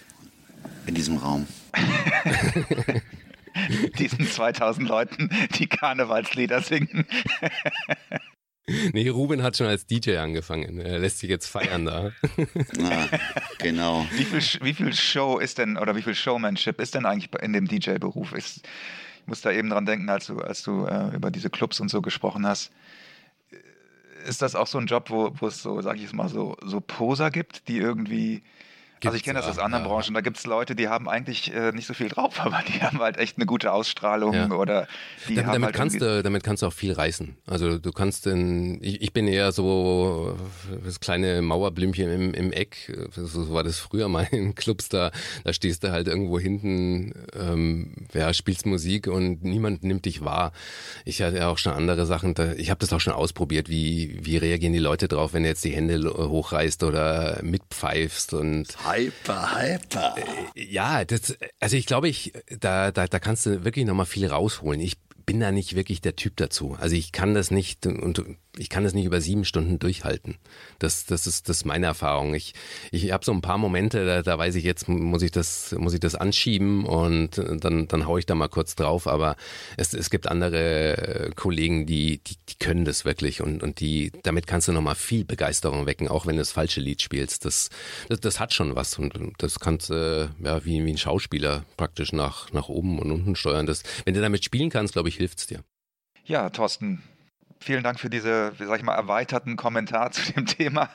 in 0.86 0.94
diesem 0.94 1.18
Raum. 1.18 1.46
Diesen 3.98 4.26
2000 4.26 4.88
Leuten, 4.88 5.30
die 5.58 5.66
Karnevalslieder 5.66 6.62
singen. 6.62 7.06
Nee, 8.92 9.08
Ruben 9.08 9.42
hat 9.42 9.56
schon 9.56 9.66
als 9.66 9.86
DJ 9.86 10.16
angefangen. 10.16 10.80
Er 10.80 10.98
lässt 10.98 11.18
sich 11.18 11.30
jetzt 11.30 11.46
feiern 11.46 11.86
da. 11.86 12.12
Ah, 12.80 13.06
genau. 13.58 14.06
Wie 14.12 14.24
viel, 14.24 14.60
wie 14.62 14.74
viel 14.74 14.94
Show 14.94 15.38
ist 15.38 15.58
denn, 15.58 15.76
oder 15.76 15.96
wie 15.96 16.02
viel 16.02 16.14
Showmanship 16.14 16.80
ist 16.80 16.94
denn 16.94 17.06
eigentlich 17.06 17.30
in 17.42 17.52
dem 17.52 17.66
DJ-Beruf? 17.66 18.34
Ich 18.34 18.60
muss 19.26 19.40
da 19.40 19.50
eben 19.50 19.70
dran 19.70 19.86
denken, 19.86 20.08
als 20.08 20.26
du, 20.26 20.38
als 20.38 20.62
du 20.62 20.86
äh, 20.86 21.14
über 21.14 21.30
diese 21.30 21.50
Clubs 21.50 21.80
und 21.80 21.88
so 21.88 22.00
gesprochen 22.02 22.46
hast. 22.46 22.70
Ist 24.26 24.42
das 24.42 24.54
auch 24.54 24.66
so 24.66 24.78
ein 24.78 24.86
Job, 24.86 25.10
wo, 25.10 25.32
wo 25.38 25.46
es 25.46 25.62
so, 25.62 25.80
sag 25.80 25.96
ich 25.96 26.04
es 26.04 26.12
mal, 26.12 26.28
so, 26.28 26.56
so 26.64 26.80
Poser 26.80 27.30
gibt, 27.30 27.68
die 27.68 27.78
irgendwie 27.78 28.42
also 29.04 29.16
ich 29.16 29.22
kenne 29.22 29.38
das 29.38 29.48
aus 29.48 29.58
anderen 29.58 29.84
ja. 29.84 29.90
Branchen. 29.90 30.14
Da 30.14 30.20
gibt 30.20 30.38
es 30.38 30.46
Leute, 30.46 30.74
die 30.74 30.88
haben 30.88 31.08
eigentlich 31.08 31.52
äh, 31.52 31.72
nicht 31.72 31.86
so 31.86 31.94
viel 31.94 32.08
drauf, 32.08 32.40
aber 32.44 32.62
die 32.68 32.82
haben 32.82 32.98
halt 33.00 33.16
echt 33.16 33.36
eine 33.36 33.46
gute 33.46 33.72
Ausstrahlung 33.72 34.34
ja. 34.34 34.50
oder 34.50 34.86
die 35.28 35.34
damit, 35.34 35.46
haben 35.46 35.52
damit 35.54 35.66
halt 35.66 35.76
kannst 35.76 36.00
du, 36.00 36.22
damit 36.22 36.42
kannst 36.42 36.62
du 36.62 36.66
auch 36.66 36.72
viel 36.72 36.92
reißen. 36.92 37.36
Also 37.46 37.78
du 37.78 37.92
kannst 37.92 38.26
in, 38.26 38.82
ich, 38.82 39.02
ich 39.02 39.12
bin 39.12 39.28
eher 39.28 39.52
so 39.52 40.36
das 40.84 41.00
kleine 41.00 41.42
Mauerblümchen 41.42 42.10
im, 42.10 42.34
im 42.34 42.52
Eck. 42.52 42.92
So 43.12 43.52
war 43.52 43.64
das 43.64 43.78
früher 43.78 44.08
mal 44.08 44.26
in 44.30 44.54
Clubs. 44.54 44.88
Da, 44.88 45.10
da 45.44 45.52
stehst 45.52 45.84
du 45.84 45.90
halt 45.90 46.08
irgendwo 46.08 46.38
hinten, 46.38 47.12
ähm, 47.34 47.94
ja, 48.12 48.32
spielst 48.32 48.66
Musik 48.66 49.06
und 49.06 49.42
niemand 49.42 49.82
nimmt 49.82 50.04
dich 50.04 50.24
wahr. 50.24 50.52
Ich 51.04 51.22
hatte 51.22 51.38
ja 51.38 51.48
auch 51.48 51.58
schon 51.58 51.72
andere 51.72 52.06
Sachen. 52.06 52.34
Da, 52.34 52.52
ich 52.52 52.70
habe 52.70 52.80
das 52.80 52.92
auch 52.92 53.00
schon 53.00 53.12
ausprobiert. 53.12 53.68
Wie 53.68 54.18
wie 54.22 54.36
reagieren 54.36 54.72
die 54.72 54.78
Leute 54.78 55.08
drauf, 55.08 55.32
wenn 55.32 55.42
du 55.42 55.48
jetzt 55.48 55.64
die 55.64 55.70
Hände 55.70 55.98
hochreißt 56.02 56.82
oder 56.84 57.40
mitpfeifst 57.42 58.34
und 58.34 58.68
Hyper, 58.88 59.58
hyper. 59.58 60.14
Äh, 60.54 60.64
ja, 60.64 61.04
das, 61.04 61.36
also 61.60 61.76
ich 61.76 61.86
glaube, 61.86 62.08
ich, 62.08 62.32
da, 62.60 62.90
da, 62.90 63.06
da 63.06 63.18
kannst 63.18 63.46
du 63.46 63.64
wirklich 63.64 63.84
nochmal 63.84 64.06
viel 64.06 64.26
rausholen. 64.26 64.80
Ich 64.80 64.98
bin 65.26 65.40
da 65.40 65.52
nicht 65.52 65.74
wirklich 65.74 66.00
der 66.00 66.16
Typ 66.16 66.36
dazu. 66.36 66.76
Also 66.80 66.96
ich 66.96 67.12
kann 67.12 67.34
das 67.34 67.50
nicht 67.50 67.86
und 67.86 68.24
ich 68.58 68.68
kann 68.68 68.84
das 68.84 68.94
nicht 68.94 69.04
über 69.04 69.20
sieben 69.20 69.44
Stunden 69.44 69.78
durchhalten. 69.78 70.36
Das, 70.78 71.06
das 71.06 71.26
ist, 71.26 71.48
das 71.48 71.58
ist 71.58 71.64
meine 71.64 71.86
Erfahrung. 71.86 72.34
Ich, 72.34 72.54
ich 72.90 73.12
habe 73.12 73.24
so 73.24 73.32
ein 73.32 73.40
paar 73.40 73.58
Momente, 73.58 74.04
da, 74.04 74.22
da 74.22 74.38
weiß 74.38 74.54
ich 74.56 74.64
jetzt, 74.64 74.88
muss 74.88 75.22
ich 75.22 75.30
das, 75.30 75.74
muss 75.78 75.94
ich 75.94 76.00
das 76.00 76.14
anschieben 76.14 76.84
und 76.84 77.38
dann, 77.38 77.88
dann 77.88 78.06
hau 78.06 78.18
ich 78.18 78.26
da 78.26 78.34
mal 78.34 78.48
kurz 78.48 78.74
drauf. 78.74 79.06
Aber 79.06 79.36
es, 79.76 79.94
es 79.94 80.10
gibt 80.10 80.26
andere 80.26 81.28
äh, 81.28 81.30
Kollegen, 81.34 81.86
die, 81.86 82.18
die, 82.18 82.36
die 82.48 82.54
können 82.58 82.84
das 82.84 83.04
wirklich 83.04 83.40
und, 83.40 83.62
und 83.62 83.80
die, 83.80 84.12
damit 84.22 84.46
kannst 84.46 84.68
du 84.68 84.72
nochmal 84.72 84.96
viel 84.96 85.24
Begeisterung 85.24 85.86
wecken, 85.86 86.08
auch 86.08 86.26
wenn 86.26 86.36
du 86.36 86.40
das 86.40 86.52
falsche 86.52 86.80
Lied 86.80 87.02
spielst. 87.02 87.44
Das, 87.44 87.70
das, 88.08 88.20
das 88.20 88.40
hat 88.40 88.52
schon 88.52 88.74
was 88.74 88.98
und 88.98 89.14
das 89.38 89.60
kannst 89.60 89.90
äh, 89.90 90.28
ja 90.42 90.64
wie, 90.64 90.84
wie 90.84 90.92
ein 90.92 90.98
Schauspieler 90.98 91.64
praktisch 91.76 92.12
nach, 92.12 92.52
nach 92.52 92.68
oben 92.68 92.98
und 92.98 93.10
unten 93.12 93.36
steuern. 93.36 93.66
Das, 93.66 93.82
wenn 94.04 94.14
du 94.14 94.20
damit 94.20 94.44
spielen 94.44 94.70
kannst, 94.70 94.94
glaube 94.94 95.08
ich, 95.08 95.16
hilft's 95.16 95.46
dir. 95.46 95.62
Ja, 96.24 96.50
Thorsten, 96.50 97.02
vielen 97.60 97.82
Dank 97.82 98.00
für 98.00 98.10
diese, 98.10 98.52
sag 98.58 98.78
ich 98.78 98.84
mal, 98.84 98.94
erweiterten 98.94 99.56
Kommentar 99.56 100.10
zu 100.12 100.32
dem 100.32 100.46
Thema 100.46 100.90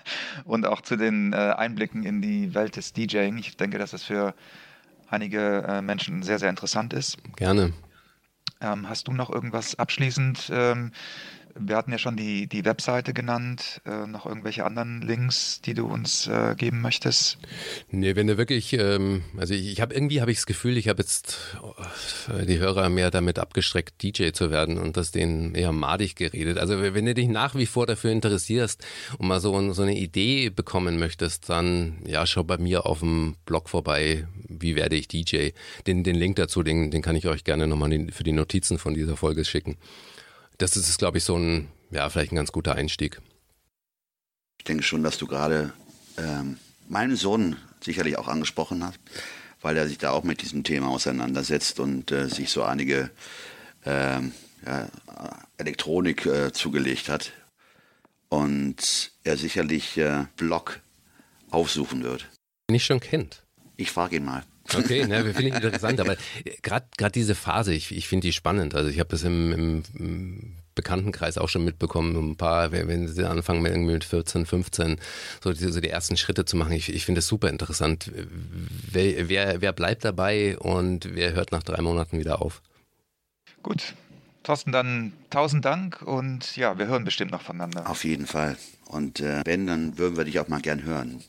und 0.45 0.65
auch 0.65 0.81
zu 0.81 0.95
den 0.95 1.33
äh, 1.33 1.35
Einblicken 1.35 2.03
in 2.03 2.21
die 2.21 2.53
Welt 2.53 2.75
des 2.75 2.93
DJing. 2.93 3.37
Ich 3.37 3.57
denke, 3.57 3.77
dass 3.77 3.91
das 3.91 4.03
für 4.03 4.33
einige 5.09 5.63
äh, 5.67 5.81
Menschen 5.81 6.23
sehr, 6.23 6.39
sehr 6.39 6.49
interessant 6.49 6.93
ist. 6.93 7.17
Gerne. 7.35 7.73
Ähm, 8.61 8.87
hast 8.89 9.07
du 9.07 9.11
noch 9.11 9.29
irgendwas 9.29 9.77
abschließend 9.77 10.49
ähm, 10.53 10.91
wir 11.55 11.75
hatten 11.75 11.91
ja 11.91 11.97
schon 11.97 12.15
die, 12.15 12.47
die 12.47 12.65
Webseite 12.65 13.13
genannt, 13.13 13.81
äh, 13.85 14.07
noch 14.07 14.25
irgendwelche 14.25 14.65
anderen 14.65 15.01
Links, 15.01 15.61
die 15.61 15.73
du 15.73 15.85
uns 15.85 16.27
äh, 16.27 16.55
geben 16.57 16.81
möchtest? 16.81 17.37
Nee, 17.89 18.15
wenn 18.15 18.27
du 18.27 18.37
wirklich, 18.37 18.73
ähm, 18.73 19.23
also 19.37 19.53
ich, 19.53 19.71
ich 19.71 19.81
habe 19.81 19.93
irgendwie 19.93 20.21
habe 20.21 20.31
ich 20.31 20.37
das 20.37 20.45
Gefühl, 20.45 20.77
ich 20.77 20.87
habe 20.89 21.01
jetzt 21.01 21.57
äh, 22.29 22.45
die 22.45 22.59
Hörer 22.59 22.89
mehr 22.89 23.11
damit 23.11 23.39
abgestreckt, 23.39 24.01
DJ 24.01 24.31
zu 24.31 24.49
werden 24.49 24.77
und 24.77 24.97
das 24.97 25.11
denen 25.11 25.53
eher 25.53 25.71
madig 25.71 26.15
geredet. 26.15 26.57
Also 26.57 26.81
wenn 26.81 27.05
du 27.05 27.13
dich 27.13 27.27
nach 27.27 27.55
wie 27.55 27.65
vor 27.67 27.85
dafür 27.85 28.11
interessierst 28.11 28.85
und 29.17 29.27
mal 29.27 29.39
so, 29.39 29.73
so 29.73 29.83
eine 29.83 29.97
Idee 29.97 30.49
bekommen 30.49 30.97
möchtest, 30.97 31.49
dann 31.49 31.97
ja, 32.05 32.25
schau 32.25 32.43
bei 32.43 32.57
mir 32.57 32.85
auf 32.85 32.99
dem 32.99 33.35
Blog 33.45 33.69
vorbei, 33.69 34.27
wie 34.47 34.75
werde 34.75 34.95
ich 34.95 35.07
DJ. 35.07 35.49
Den, 35.85 36.03
den 36.03 36.15
Link 36.15 36.37
dazu, 36.37 36.63
den, 36.63 36.89
den 36.89 37.01
kann 37.01 37.15
ich 37.15 37.27
euch 37.27 37.43
gerne 37.43 37.67
nochmal 37.67 38.07
für 38.11 38.23
die 38.23 38.31
Notizen 38.31 38.79
von 38.79 38.93
dieser 38.93 39.17
Folge 39.17 39.45
schicken 39.45 39.77
das 40.57 40.75
ist, 40.77 40.97
glaube 40.97 41.17
ich, 41.17 41.23
so 41.23 41.37
ein, 41.37 41.69
ja, 41.91 42.09
vielleicht 42.09 42.31
ein 42.31 42.37
ganz 42.37 42.51
guter 42.51 42.75
Einstieg. 42.75 43.21
Ich 44.57 44.65
denke 44.65 44.83
schon, 44.83 45.03
dass 45.03 45.17
du 45.17 45.27
gerade 45.27 45.73
ähm, 46.17 46.57
meinen 46.87 47.15
Sohn 47.15 47.57
sicherlich 47.81 48.17
auch 48.17 48.27
angesprochen 48.27 48.83
hast, 48.83 48.99
weil 49.61 49.77
er 49.77 49.87
sich 49.87 49.97
da 49.97 50.11
auch 50.11 50.23
mit 50.23 50.41
diesem 50.41 50.63
Thema 50.63 50.89
auseinandersetzt 50.89 51.79
und 51.79 52.11
äh, 52.11 52.29
sich 52.29 52.49
so 52.49 52.63
einige 52.63 53.09
ähm, 53.85 54.31
ja, 54.65 54.89
Elektronik 55.57 56.25
äh, 56.25 56.53
zugelegt 56.53 57.09
hat. 57.09 57.31
Und 58.29 59.11
er 59.23 59.37
sicherlich 59.37 59.97
äh, 59.97 60.25
Blog 60.37 60.79
aufsuchen 61.51 62.03
wird. 62.03 62.27
Nicht 62.69 62.85
schon 62.85 62.99
kennt. 62.99 63.43
Ich 63.77 63.91
frage 63.91 64.15
ihn 64.15 64.25
mal. 64.25 64.43
Okay, 64.75 65.05
ne, 65.05 65.23
finde 65.33 65.49
ich 65.49 65.55
interessant, 65.55 65.99
aber 65.99 66.15
gerade 66.61 66.85
gerade 66.97 67.11
diese 67.11 67.35
Phase, 67.35 67.73
ich, 67.73 67.95
ich 67.95 68.07
finde 68.07 68.27
die 68.27 68.33
spannend. 68.33 68.75
Also 68.75 68.89
ich 68.89 68.99
habe 68.99 69.09
das 69.09 69.23
im, 69.23 69.51
im, 69.51 69.83
im 69.97 70.53
Bekanntenkreis 70.75 71.37
auch 71.37 71.49
schon 71.49 71.65
mitbekommen, 71.65 72.31
ein 72.31 72.35
paar, 72.35 72.71
wenn 72.71 73.07
sie 73.07 73.27
anfangen 73.27 73.61
mit, 73.61 73.71
irgendwie 73.71 73.93
mit 73.93 74.03
14, 74.03 74.45
15, 74.45 74.99
so 75.43 75.53
die, 75.53 75.71
so 75.71 75.79
die 75.79 75.89
ersten 75.89 76.17
Schritte 76.17 76.45
zu 76.45 76.57
machen. 76.57 76.71
Ich, 76.73 76.93
ich 76.93 77.05
finde 77.05 77.19
es 77.19 77.27
super 77.27 77.49
interessant. 77.49 78.11
Wer, 78.91 79.29
wer, 79.29 79.61
wer 79.61 79.73
bleibt 79.73 80.03
dabei 80.03 80.57
und 80.57 81.15
wer 81.15 81.33
hört 81.33 81.51
nach 81.51 81.63
drei 81.63 81.81
Monaten 81.81 82.19
wieder 82.19 82.41
auf? 82.41 82.61
Gut. 83.61 83.93
Thorsten, 84.43 84.73
dann 84.73 85.13
tausend 85.29 85.63
Dank 85.63 86.01
und 86.01 86.57
ja, 86.57 86.77
wir 86.77 86.87
hören 86.87 87.05
bestimmt 87.05 87.31
noch 87.31 87.41
voneinander. 87.41 87.89
Auf 87.89 88.03
jeden 88.03 88.27
Fall. 88.27 88.57
Und 88.85 89.21
äh, 89.21 89.41
wenn, 89.45 89.67
dann 89.67 89.97
würden 89.97 90.17
wir 90.17 90.25
dich 90.25 90.39
auch 90.39 90.49
mal 90.49 90.61
gern 90.61 90.83
hören 90.83 91.23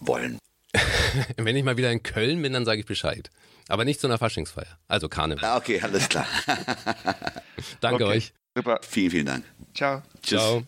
wollen. 0.00 0.38
Wenn 1.36 1.56
ich 1.56 1.64
mal 1.64 1.76
wieder 1.76 1.90
in 1.90 2.02
Köln 2.02 2.42
bin, 2.42 2.52
dann 2.52 2.64
sage 2.64 2.80
ich 2.80 2.86
Bescheid. 2.86 3.30
Aber 3.68 3.84
nicht 3.84 4.00
zu 4.00 4.06
einer 4.06 4.18
Faschingsfeier. 4.18 4.78
Also 4.88 5.08
Karneval. 5.08 5.44
Ah, 5.44 5.56
okay, 5.56 5.80
alles 5.80 6.08
klar. 6.08 6.26
Danke 7.80 8.04
okay. 8.04 8.16
euch. 8.16 8.32
Super. 8.54 8.80
Vielen, 8.82 9.10
vielen 9.10 9.26
Dank. 9.26 9.44
Ciao. 9.74 10.02
Tschüss. 10.22 10.40
Ciao. 10.40 10.64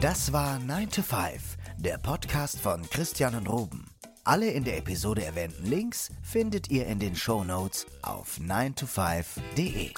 Das 0.00 0.32
war 0.32 0.58
9 0.58 0.90
to 0.90 1.02
5, 1.02 1.56
der 1.78 1.98
Podcast 1.98 2.60
von 2.60 2.88
Christian 2.90 3.34
und 3.34 3.48
Ruben. 3.48 3.86
Alle 4.24 4.50
in 4.50 4.64
der 4.64 4.78
Episode 4.78 5.24
erwähnten 5.24 5.66
Links 5.66 6.10
findet 6.22 6.70
ihr 6.70 6.86
in 6.86 6.98
den 6.98 7.16
Show 7.16 7.42
Notes 7.42 7.86
auf 8.02 8.38
9to5.de. 8.38 9.92